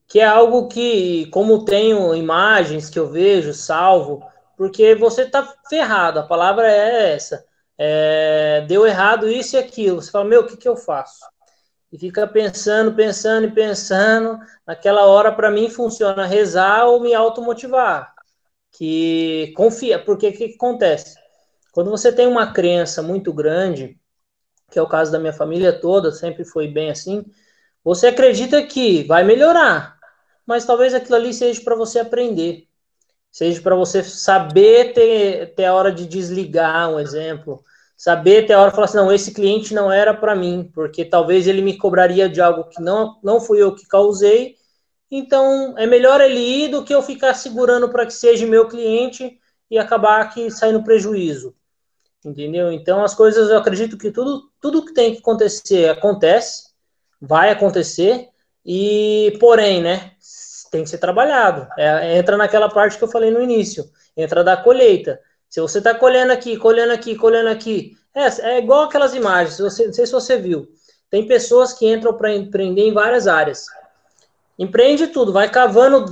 que 0.07 0.21
é 0.21 0.25
algo 0.25 0.69
que, 0.69 1.27
como 1.27 1.65
tenho 1.65 2.15
imagens 2.15 2.89
que 2.89 2.99
eu 2.99 3.09
vejo, 3.11 3.53
salvo, 3.53 4.23
porque 4.57 4.95
você 4.95 5.27
tá 5.27 5.55
ferrado, 5.69 6.21
a 6.21 6.27
palavra 6.27 6.71
é 6.71 7.15
essa 7.15 7.49
é, 7.79 8.65
deu 8.67 8.85
errado 8.85 9.31
isso 9.31 9.57
e 9.57 9.59
aquilo. 9.59 10.03
Você 10.03 10.11
fala, 10.11 10.25
meu, 10.25 10.41
o 10.41 10.47
que, 10.47 10.57
que 10.57 10.69
eu 10.69 10.77
faço? 10.77 11.25
E 11.93 11.99
fica 11.99 12.27
pensando, 12.27 12.95
pensando 12.95 13.47
e 13.47 13.53
pensando. 13.53 14.39
Naquela 14.67 15.07
hora, 15.07 15.33
para 15.33 15.51
mim, 15.51 15.71
funciona 15.71 16.27
rezar 16.27 16.87
ou 16.87 17.01
me 17.01 17.15
automotivar. 17.15 18.13
Que 18.73 19.53
confia, 19.57 19.99
porque 19.99 20.29
o 20.29 20.33
que, 20.33 20.49
que 20.49 20.55
acontece? 20.57 21.17
Quando 21.73 21.91
você 21.91 22.13
tem 22.13 22.27
uma 22.27 22.53
crença 22.53 23.01
muito 23.03 23.33
grande, 23.33 23.99
que 24.71 24.79
é 24.79 24.83
o 24.83 24.89
caso 24.89 25.11
da 25.11 25.19
minha 25.19 25.33
família 25.33 25.73
toda, 25.73 26.13
sempre 26.13 26.45
foi 26.45 26.69
bem 26.69 26.91
assim, 26.91 27.25
você 27.83 28.09
acredita 28.09 28.63
que 28.63 29.03
vai 29.05 29.25
melhorar, 29.25 29.99
mas 30.47 30.65
talvez 30.65 30.95
aquilo 30.95 31.17
ali 31.17 31.33
seja 31.33 31.61
para 31.63 31.75
você 31.75 32.01
aprender. 32.01 32.67
Seja 33.31 33.61
para 33.61 33.77
você 33.77 34.03
saber 34.03 34.93
ter, 34.95 35.55
ter 35.55 35.67
a 35.67 35.75
hora 35.75 35.93
de 35.93 36.07
desligar, 36.07 36.91
um 36.91 36.99
exemplo, 36.99 37.63
saber 37.97 38.47
ter 38.47 38.55
a 38.55 38.61
hora 38.61 38.71
de 38.71 38.75
falar 38.75 38.87
assim, 38.87 38.97
não, 38.97 39.13
esse 39.13 39.33
cliente 39.33 39.75
não 39.75 39.93
era 39.93 40.15
para 40.15 40.35
mim, 40.35 40.71
porque 40.75 41.05
talvez 41.05 41.47
ele 41.47 41.63
me 41.63 41.77
cobraria 41.77 42.29
de 42.29 42.41
algo 42.41 42.65
que 42.65 42.81
não, 42.81 43.19
não 43.23 43.41
fui 43.41 43.63
eu 43.63 43.75
que 43.75 43.87
causei, 43.87 44.57
então 45.11 45.75
é 45.79 45.87
melhor 45.87 46.21
ele 46.21 46.41
ir 46.41 46.69
do 46.69 46.85
que 46.85 46.95
eu 46.95 47.03
ficar 47.03 47.35
segurando 47.35 47.89
para 47.89 48.07
que 48.07 48.13
seja 48.13 48.47
meu 48.47 48.69
cliente 48.69 49.39
e 49.71 49.79
acabar 49.79 50.21
aqui 50.21 50.51
saindo 50.51 50.83
prejuízo. 50.83 51.55
Entendeu? 52.25 52.73
Então 52.73 53.03
as 53.05 53.15
coisas, 53.15 53.49
eu 53.49 53.59
acredito 53.59 53.97
que 53.97 54.11
tudo, 54.11 54.51
tudo 54.61 54.85
que 54.85 54.93
tem 54.93 55.13
que 55.13 55.21
acontecer 55.21 55.89
acontece, 55.89 56.69
vai 57.21 57.51
acontecer, 57.51 58.29
e 58.65 59.37
porém, 59.41 59.83
né, 59.83 60.13
tem 60.71 60.85
que 60.85 60.91
ser 60.91 60.99
trabalhado. 60.99 61.67
É, 61.79 62.19
entra 62.19 62.37
naquela 62.37 62.69
parte 62.69 62.99
que 62.99 63.05
eu 63.05 63.09
falei 63.09 63.31
no 63.31 63.43
início, 63.43 63.89
entra 64.17 64.45
da 64.45 64.57
colheita. 64.57 65.21
Se 65.49 65.61
você 65.61 65.79
está 65.79 65.95
colhendo 65.95 66.33
aqui, 66.33 66.57
colhendo 66.57 66.93
aqui, 66.93 67.15
colhendo 67.15 67.49
aqui, 67.49 67.97
é, 68.15 68.27
é 68.51 68.59
igual 68.59 68.85
aquelas 68.85 69.15
imagens, 69.15 69.59
você, 69.59 69.87
não 69.87 69.93
sei 69.93 70.07
se 70.07 70.13
você 70.13 70.37
viu. 70.37 70.69
Tem 71.11 71.27
pessoas 71.27 71.73
que 71.73 71.91
entram 71.91 72.15
para 72.15 72.35
empreender 72.35 72.83
em 72.83 72.93
várias 72.93 73.27
áreas. 73.27 73.65
Empreende 74.59 75.07
tudo, 75.07 75.33
vai 75.33 75.49
cavando 75.49 76.05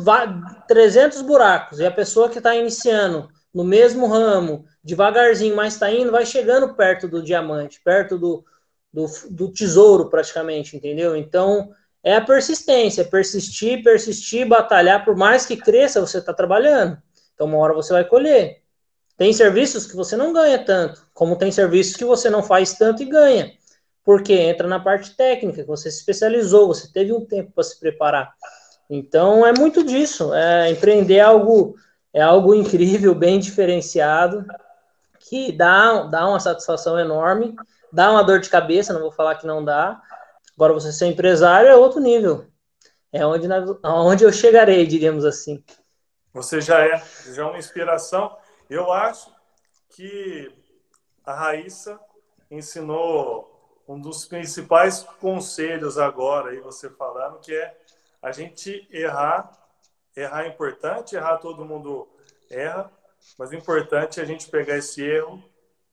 300 0.68 1.20
buracos, 1.22 1.80
e 1.80 1.86
a 1.86 1.90
pessoa 1.90 2.28
que 2.28 2.38
está 2.38 2.54
iniciando 2.54 3.28
no 3.52 3.64
mesmo 3.64 4.06
ramo, 4.06 4.64
devagarzinho, 4.86 5.56
mas 5.56 5.74
está 5.74 5.90
indo, 5.90 6.12
vai 6.12 6.24
chegando 6.24 6.74
perto 6.74 7.08
do 7.08 7.20
diamante, 7.20 7.80
perto 7.84 8.16
do, 8.16 8.44
do, 8.92 9.06
do 9.28 9.52
tesouro 9.52 10.08
praticamente, 10.08 10.76
entendeu? 10.76 11.16
Então, 11.16 11.70
é 12.04 12.14
a 12.14 12.20
persistência, 12.20 13.04
persistir, 13.04 13.82
persistir, 13.82 14.46
batalhar, 14.46 15.04
por 15.04 15.16
mais 15.16 15.44
que 15.44 15.56
cresça, 15.56 16.00
você 16.00 16.18
está 16.18 16.32
trabalhando. 16.32 16.96
Então, 17.34 17.48
uma 17.48 17.58
hora 17.58 17.74
você 17.74 17.92
vai 17.92 18.04
colher. 18.04 18.62
Tem 19.16 19.32
serviços 19.32 19.86
que 19.86 19.96
você 19.96 20.16
não 20.16 20.32
ganha 20.32 20.64
tanto, 20.64 21.04
como 21.12 21.36
tem 21.36 21.50
serviços 21.50 21.96
que 21.96 22.04
você 22.04 22.30
não 22.30 22.42
faz 22.42 22.74
tanto 22.74 23.02
e 23.02 23.06
ganha. 23.06 23.50
Porque 24.04 24.34
entra 24.34 24.68
na 24.68 24.78
parte 24.78 25.16
técnica, 25.16 25.64
você 25.64 25.90
se 25.90 25.98
especializou, 25.98 26.68
você 26.68 26.86
teve 26.92 27.12
um 27.12 27.24
tempo 27.24 27.50
para 27.52 27.64
se 27.64 27.80
preparar. 27.80 28.32
Então, 28.88 29.44
é 29.44 29.52
muito 29.52 29.82
disso. 29.82 30.32
É, 30.32 30.70
empreender 30.70 31.16
é 31.16 31.20
algo, 31.22 31.74
é 32.14 32.22
algo 32.22 32.54
incrível, 32.54 33.16
bem 33.16 33.40
diferenciado, 33.40 34.46
que 35.28 35.52
dá, 35.52 36.02
dá 36.04 36.28
uma 36.28 36.40
satisfação 36.40 36.98
enorme, 36.98 37.54
dá 37.92 38.10
uma 38.10 38.22
dor 38.22 38.40
de 38.40 38.48
cabeça, 38.48 38.92
não 38.92 39.00
vou 39.00 39.12
falar 39.12 39.36
que 39.36 39.46
não 39.46 39.64
dá, 39.64 40.00
Agora, 40.56 40.72
você 40.72 40.90
ser 40.90 41.06
empresário 41.06 41.68
é 41.68 41.76
outro 41.76 42.00
nível. 42.00 42.46
É 43.12 43.26
onde, 43.26 43.46
onde 43.84 44.24
eu 44.24 44.32
chegarei, 44.32 44.86
diríamos 44.86 45.24
assim. 45.24 45.62
Você 46.32 46.62
já 46.62 46.80
é, 46.80 47.02
já 47.34 47.42
é 47.42 47.44
uma 47.44 47.58
inspiração. 47.58 48.34
Eu 48.68 48.90
acho 48.90 49.30
que 49.90 50.50
a 51.24 51.34
Raíssa 51.34 52.00
ensinou 52.50 53.52
um 53.86 54.00
dos 54.00 54.24
principais 54.24 55.02
conselhos 55.20 55.98
agora, 55.98 56.50
aí 56.50 56.58
você 56.58 56.88
falando, 56.88 57.38
que 57.38 57.54
é 57.54 57.76
a 58.22 58.32
gente 58.32 58.88
errar. 58.90 59.52
Errar 60.16 60.44
é 60.44 60.48
importante, 60.48 61.14
errar 61.14 61.36
todo 61.36 61.66
mundo 61.66 62.08
erra, 62.50 62.90
mas 63.38 63.50
o 63.50 63.54
importante 63.54 64.20
é 64.20 64.22
a 64.22 64.26
gente 64.26 64.48
pegar 64.48 64.76
esse 64.76 65.02
erro 65.02 65.42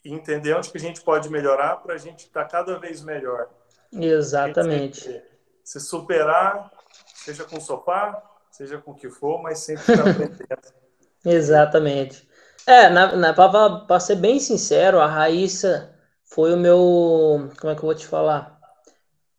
e 0.04 0.13
entender 0.13 0.54
onde 0.56 0.69
que 0.69 0.78
a 0.78 0.82
gente 0.82 1.02
pode 1.02 1.30
melhorar 1.30 1.78
para 1.78 1.96
a 1.96 1.98
gente 1.98 2.26
estar 2.26 2.43
tá 2.43 2.50
cada 2.50 2.78
vez 2.80 3.02
melhor. 3.02 3.50
Exatamente. 3.91 5.22
Se 5.63 5.80
superar, 5.80 6.72
seja 7.15 7.43
com 7.46 7.60
sofá, 7.60 8.22
seja 8.52 8.78
com 8.78 8.91
o 8.91 8.96
que 8.96 9.10
for, 9.10 9.41
mas 9.41 9.60
sempre 9.60 9.93
está 9.93 10.10
aprendendo. 10.10 10.84
Exatamente. 11.26 12.28
É, 12.65 12.89
na, 12.89 13.15
na, 13.15 13.34
para 13.34 14.00
ser 14.00 14.15
bem 14.15 14.39
sincero, 14.39 15.00
a 15.00 15.08
Raíssa 15.08 15.93
foi 16.24 16.54
o 16.54 16.58
meu. 16.58 17.50
Como 17.60 17.72
é 17.72 17.76
que 17.76 17.82
eu 17.82 17.86
vou 17.86 17.96
te 17.96 18.08
falar? 18.08 18.60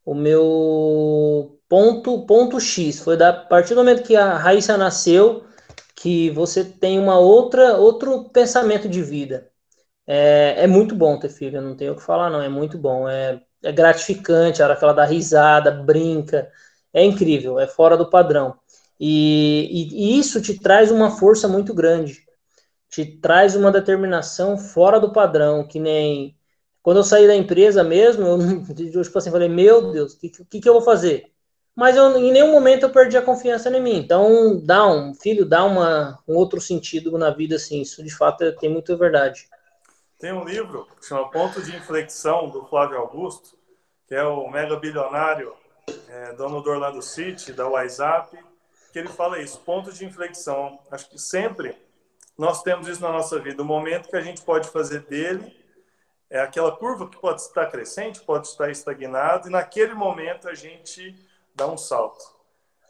O 0.05 0.15
meu 0.15 1.59
ponto, 1.69 2.27
ponto 2.27 2.61
X. 2.61 3.01
Foi 3.01 3.17
da 3.17 3.31
a 3.31 3.33
partir 3.33 3.75
do 3.75 3.81
momento 3.81 4.03
que 4.03 4.17
a 4.17 4.37
Raíssa 4.37 4.77
nasceu 4.77 5.45
que 6.05 6.29
você 6.31 6.63
tem 6.63 6.99
uma 6.99 7.19
outra 7.19 7.79
outro 7.79 8.29
pensamento 8.31 8.87
de 8.89 9.03
vida. 9.03 9.51
É, 10.07 10.65
é 10.65 10.67
muito 10.69 10.95
bom 10.95 11.19
ter 11.19 11.31
filho, 11.31 11.63
não 11.63 11.77
tenho 11.77 11.95
o 11.95 11.97
que 11.97 12.03
falar, 12.03 12.31
não. 12.31 12.43
É 12.43 12.49
muito 12.49 12.79
bom. 12.79 13.09
É, 13.09 13.43
é 13.65 13.73
gratificante, 13.73 14.63
a 14.63 14.67
hora 14.67 14.77
que 14.77 14.85
ela 14.85 14.93
dá 14.95 15.05
risada, 15.07 15.71
brinca, 15.73 16.51
é 16.93 17.05
incrível, 17.05 17.59
é 17.61 17.67
fora 17.67 17.97
do 17.97 18.11
padrão. 18.11 18.59
E, 19.01 19.91
e, 19.95 20.17
e 20.17 20.21
isso 20.21 20.43
te 20.43 20.59
traz 20.61 20.91
uma 20.93 21.11
força 21.11 21.49
muito 21.49 21.75
grande, 21.75 22.23
te 22.91 23.07
traz 23.21 23.57
uma 23.57 23.73
determinação 23.73 24.59
fora 24.59 25.01
do 25.01 25.13
padrão, 25.13 25.67
que 25.67 25.81
nem 25.81 26.37
quando 26.83 26.99
eu 26.99 27.05
saí 27.05 27.27
da 27.29 27.37
empresa 27.37 27.85
mesmo, 27.85 28.27
eu 28.27 28.39
tipo 29.05 29.19
assim, 29.19 29.33
falei, 29.33 29.49
meu 29.49 29.93
Deus, 29.93 30.15
o 30.15 30.21
que, 30.21 30.31
que, 30.31 30.61
que 30.63 30.69
eu 30.71 30.75
vou 30.75 30.83
fazer? 30.83 31.34
Mas 31.75 31.97
eu, 31.97 32.17
em 32.17 32.31
nenhum 32.31 32.53
momento 32.53 32.85
eu 32.85 32.91
perdi 32.91 33.17
a 33.17 33.23
confiança 33.23 33.69
em 33.69 33.83
mim. 33.83 33.97
Então, 33.97 34.61
dá 34.65 34.87
um 34.87 35.13
filho, 35.13 35.45
dá 35.45 35.65
uma, 35.65 36.19
um 36.27 36.35
outro 36.35 36.61
sentido 36.61 37.17
na 37.19 37.31
vida, 37.31 37.57
assim, 37.57 37.81
isso 37.81 38.03
de 38.03 38.15
fato 38.15 38.45
é, 38.45 38.53
tem 38.53 38.71
muita 38.71 38.97
verdade. 38.97 39.49
Tem 40.19 40.33
um 40.33 40.45
livro 40.45 40.87
que 41.01 41.07
chama 41.07 41.31
Ponto 41.31 41.61
de 41.61 41.77
Inflexão, 41.77 42.49
do 42.49 42.65
Flávio 42.67 42.99
Augusto, 42.99 43.59
que 44.07 44.15
é 44.15 44.23
o 44.23 44.49
mega 44.49 44.77
bilionário, 44.77 45.53
é, 46.09 46.33
dono 46.35 46.63
do 46.63 46.71
Orlando 46.71 47.03
City, 47.03 47.53
da 47.53 47.67
WhatsApp, 47.69 48.39
que 48.93 48.99
ele 48.99 49.09
fala 49.09 49.41
isso, 49.41 49.59
ponto 49.61 49.93
de 49.93 50.05
inflexão. 50.05 50.79
Acho 50.91 51.11
que 51.11 51.19
sempre 51.19 51.77
nós 52.39 52.63
temos 52.63 52.87
isso 52.87 53.03
na 53.03 53.11
nossa 53.11 53.41
vida. 53.41 53.61
O 53.63 53.65
momento 53.65 54.09
que 54.09 54.17
a 54.17 54.21
gente 54.21 54.43
pode 54.43 54.69
fazer 54.69 55.01
dele 55.01 55.57
é 56.31 56.41
aquela 56.41 56.71
curva 56.71 57.09
que 57.09 57.17
pode 57.17 57.41
estar 57.41 57.67
crescente, 57.67 58.21
pode 58.21 58.47
estar 58.47 58.71
estagnado, 58.71 59.49
e 59.49 59.51
naquele 59.51 59.95
momento 59.95 60.49
a 60.49 60.55
gente 60.55 61.15
dá 61.55 61.67
um 61.67 61.77
salto. 61.77 62.25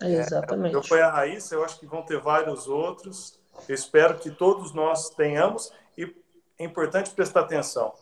É, 0.01 0.13
exatamente. 0.15 0.75
É, 0.75 0.79
eu 0.79 0.83
fui 0.83 1.01
a 1.01 1.11
Raíssa, 1.11 1.55
eu 1.55 1.65
acho 1.65 1.79
que 1.79 1.87
vão 1.87 2.03
ter 2.03 2.21
vários 2.21 2.67
outros. 2.67 3.39
Eu 3.69 3.75
espero 3.75 4.19
que 4.19 4.31
todos 4.31 4.73
nós 4.73 5.11
tenhamos 5.11 5.73
é 6.59 6.65
importante 6.65 7.11
prestar 7.11 7.41
atenção 7.41 7.93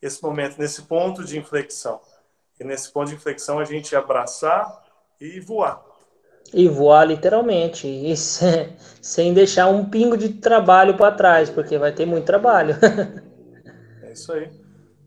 esse 0.00 0.22
momento, 0.22 0.58
nesse 0.58 0.82
ponto 0.82 1.24
de 1.24 1.38
inflexão. 1.38 2.00
E 2.58 2.64
nesse 2.64 2.90
ponto 2.90 3.08
de 3.08 3.14
inflexão 3.14 3.58
a 3.58 3.64
gente 3.64 3.94
abraçar 3.94 4.82
e 5.20 5.38
voar. 5.40 5.82
E 6.52 6.68
voar 6.68 7.04
literalmente, 7.04 7.86
e 7.86 8.16
sem, 8.16 8.76
sem 9.00 9.34
deixar 9.34 9.66
um 9.68 9.88
pingo 9.88 10.16
de 10.16 10.30
trabalho 10.30 10.96
para 10.96 11.14
trás, 11.14 11.50
porque 11.50 11.78
vai 11.78 11.92
ter 11.92 12.06
muito 12.06 12.24
trabalho. 12.24 12.76
é 14.02 14.12
isso 14.12 14.32
aí. 14.32 14.50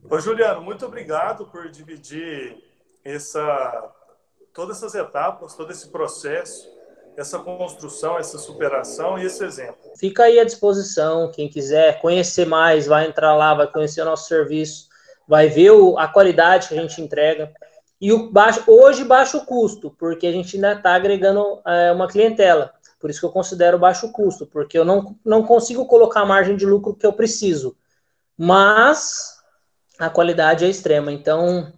Ô, 0.10 0.19
Juliano, 0.19 0.62
muito 0.62 0.86
obrigado 0.86 1.47
por 1.47 1.69
dividir 1.69 2.56
essa, 3.04 3.91
todas 4.54 4.78
essas 4.78 4.96
etapas, 4.96 5.56
todo 5.56 5.72
esse 5.72 5.89
processo 5.89 6.74
essa 7.18 7.39
construção, 7.39 8.18
essa 8.18 8.38
superação 8.38 9.18
e 9.18 9.26
esse 9.26 9.44
exemplo. 9.44 9.92
Fica 9.98 10.24
aí 10.24 10.39
à 10.39 10.44
disposição, 10.44 11.32
quem 11.32 11.48
quiser 11.48 12.02
conhecer 12.02 12.46
mais, 12.46 12.88
vai 12.88 13.08
entrar 13.08 13.36
lá, 13.36 13.54
vai 13.54 13.68
conhecer 13.68 14.02
o 14.02 14.06
nosso 14.06 14.28
serviço, 14.28 14.88
vai 15.28 15.48
ver 15.48 15.72
o, 15.72 15.98
a 15.98 16.08
qualidade 16.08 16.68
que 16.68 16.78
a 16.78 16.82
gente 16.82 17.02
entrega. 17.02 17.54
E 18.00 18.12
o 18.12 18.32
baixo, 18.32 18.63
hoje 18.68 19.04
baixo 19.04 19.46
custo, 19.46 19.92
porque 19.98 20.28
a 20.28 20.32
gente 20.32 20.56
ainda 20.56 20.74
está 20.74 20.96
agregando 20.96 21.62
é, 21.66 21.92
uma 21.92 22.08
clientela. 22.08 22.74
Por 23.00 23.10
isso 23.10 23.20
que 23.20 23.26
eu 23.26 23.32
considero 23.32 23.80
baixo 23.80 24.12
custo, 24.12 24.46
porque 24.46 24.78
eu 24.78 24.86
não, 24.86 25.16
não 25.24 25.44
consigo 25.44 25.86
colocar 25.86 26.22
a 26.22 26.26
margem 26.26 26.56
de 26.56 26.66
lucro 26.66 26.96
que 26.96 27.06
eu 27.06 27.13
preciso. 27.13 27.78
Mas 28.38 29.38
a 30.00 30.10
qualidade 30.10 30.66
é 30.66 30.70
extrema. 30.70 31.12
Então, 31.12 31.72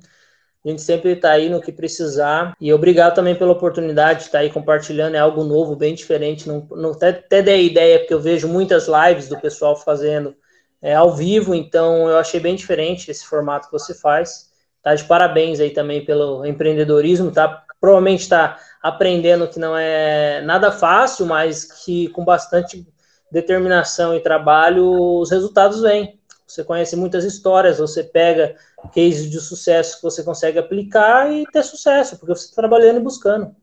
a 0.66 0.70
gente 0.70 0.82
sempre 0.82 1.12
está 1.12 1.32
aí 1.32 1.48
no 1.48 1.62
que 1.62 1.72
precisar. 1.72 2.56
E 2.60 2.74
obrigado 2.74 3.14
também 3.14 3.36
pela 3.36 3.52
oportunidade 3.52 4.20
de 4.20 4.26
estar 4.26 4.40
tá 4.40 4.44
aí 4.44 4.50
compartilhando. 4.50 5.14
É 5.14 5.20
algo 5.20 5.44
novo, 5.44 5.76
bem 5.76 5.94
diferente. 5.94 6.48
Não, 6.48 6.68
não 6.72 6.92
até, 6.92 7.10
até 7.10 7.42
dei 7.44 7.68
ideia, 7.68 8.00
porque 8.00 8.14
eu 8.14 8.20
vejo 8.20 8.48
muitas 8.48 8.88
lives 8.88 9.30
do 9.30 9.40
pessoal 9.40 9.76
fazendo 9.76 10.36
é, 10.82 10.96
ao 10.96 11.16
vivo, 11.16 11.54
então 11.54 12.10
eu 12.10 12.18
achei 12.18 12.40
bem 12.40 12.56
diferente 12.56 13.12
esse 13.12 13.26
formato 13.26 13.68
que 13.68 13.74
você 13.74 13.94
faz. 13.94 14.50
Tá 14.82 14.96
de 14.96 15.04
parabéns 15.04 15.60
aí 15.60 15.70
também 15.70 16.04
pelo 16.04 16.44
empreendedorismo, 16.46 17.32
tá? 17.32 17.64
Provavelmente 17.80 18.22
está 18.22 18.58
aprendendo 18.82 19.48
que 19.48 19.60
não 19.60 19.78
é 19.78 20.42
nada 20.42 20.72
fácil, 20.72 21.28
mas 21.28 21.66
que 21.84 22.08
com 22.10 22.26
bastante 22.26 22.88
determinação 23.32 24.16
e 24.16 24.20
trabalho 24.20 25.20
os 25.20 25.30
resultados 25.30 25.82
vêm. 25.82 26.20
Você 26.46 26.64
conhece 26.64 26.96
muitas 26.96 27.24
histórias, 27.24 27.80
você 27.80 28.04
pega 28.04 28.56
cases 28.94 29.30
de 29.30 29.40
sucesso 29.40 29.98
que 29.98 30.04
você 30.04 30.24
consegue 30.24 30.60
aplicar 30.60 31.32
e 31.32 31.46
ter 31.48 31.64
sucesso, 31.64 32.18
porque 32.18 32.36
você 32.36 32.46
está 32.46 32.62
trabalhando 32.62 32.98
e 32.98 33.04
buscando. 33.04 33.56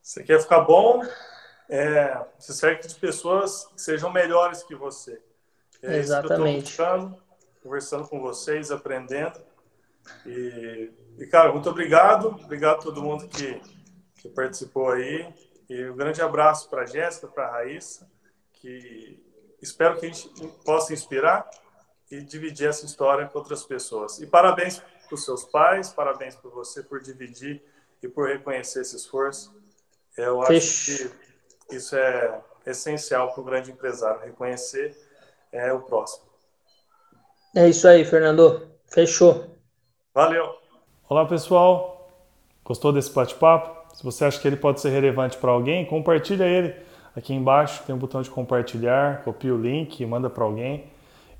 Você 0.00 0.22
quer 0.22 0.40
ficar 0.40 0.60
bom, 0.60 1.02
é, 1.68 2.18
você 2.38 2.54
cerca 2.54 2.88
de 2.88 2.94
pessoas 2.94 3.66
que 3.66 3.82
sejam 3.82 4.10
melhores 4.10 4.62
que 4.62 4.74
você. 4.74 5.20
É 5.82 5.98
Exatamente. 5.98 6.64
Buscando, 6.64 7.22
conversando 7.62 8.08
com 8.08 8.20
vocês, 8.20 8.70
aprendendo. 8.70 9.38
E, 10.24 10.90
e, 11.18 11.26
cara, 11.26 11.52
muito 11.52 11.68
obrigado. 11.68 12.28
Obrigado 12.28 12.78
a 12.78 12.82
todo 12.82 13.02
mundo 13.02 13.28
que, 13.28 13.60
que 14.16 14.28
participou 14.30 14.90
aí. 14.90 15.28
E 15.68 15.84
um 15.90 15.96
grande 15.96 16.22
abraço 16.22 16.70
para 16.70 16.82
a 16.82 16.86
Jéssica, 16.86 17.28
para 17.28 17.46
a 17.46 17.50
Raíssa, 17.50 18.10
que 18.54 19.22
espero 19.60 19.98
que 19.98 20.06
a 20.06 20.08
gente 20.08 20.28
possa 20.64 20.92
inspirar 20.92 21.48
e 22.10 22.20
dividir 22.20 22.68
essa 22.68 22.86
história 22.86 23.26
com 23.26 23.38
outras 23.38 23.64
pessoas. 23.64 24.18
E 24.18 24.26
parabéns 24.26 24.80
para 25.06 25.14
os 25.14 25.24
seus 25.24 25.44
pais, 25.44 25.90
parabéns 25.90 26.34
para 26.34 26.50
você 26.50 26.82
por 26.82 27.00
dividir 27.00 27.62
e 28.02 28.08
por 28.08 28.28
reconhecer 28.28 28.80
esse 28.80 28.96
esforço. 28.96 29.54
Eu 30.16 30.40
acho 30.42 30.52
Fech... 30.52 31.10
que 31.68 31.76
isso 31.76 31.96
é 31.96 32.40
essencial 32.66 33.32
para 33.32 33.40
o 33.40 33.44
grande 33.44 33.70
empresário, 33.70 34.20
reconhecer 34.20 34.96
é, 35.52 35.72
o 35.72 35.80
próximo. 35.80 36.26
É 37.56 37.68
isso 37.68 37.88
aí, 37.88 38.04
Fernando. 38.04 38.68
Fechou. 38.86 39.56
Valeu. 40.14 40.54
Olá, 41.08 41.26
pessoal. 41.26 42.10
Gostou 42.64 42.92
desse 42.92 43.10
bate-papo? 43.10 43.94
Se 43.96 44.04
você 44.04 44.24
acha 44.24 44.40
que 44.40 44.46
ele 44.46 44.56
pode 44.56 44.80
ser 44.80 44.90
relevante 44.90 45.38
para 45.38 45.50
alguém, 45.50 45.86
compartilha 45.86 46.44
ele. 46.44 46.74
Aqui 47.18 47.34
embaixo 47.34 47.82
tem 47.84 47.92
um 47.92 47.98
botão 47.98 48.22
de 48.22 48.30
compartilhar, 48.30 49.24
copia 49.24 49.52
o 49.52 49.60
link 49.60 50.06
manda 50.06 50.30
para 50.30 50.44
alguém. 50.44 50.84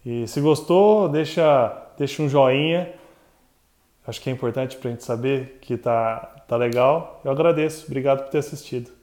E 0.05 0.27
se 0.27 0.41
gostou, 0.41 1.09
deixa, 1.09 1.73
deixa 1.97 2.21
um 2.21 2.29
joinha. 2.29 2.93
Acho 4.05 4.21
que 4.21 4.29
é 4.29 4.33
importante 4.33 4.77
para 4.77 4.89
a 4.89 4.93
gente 4.93 5.05
saber 5.05 5.59
que 5.61 5.77
tá, 5.77 6.19
tá 6.49 6.57
legal. 6.57 7.21
Eu 7.25 7.31
agradeço. 7.31 7.87
Obrigado 7.87 8.25
por 8.25 8.29
ter 8.29 8.39
assistido. 8.39 8.98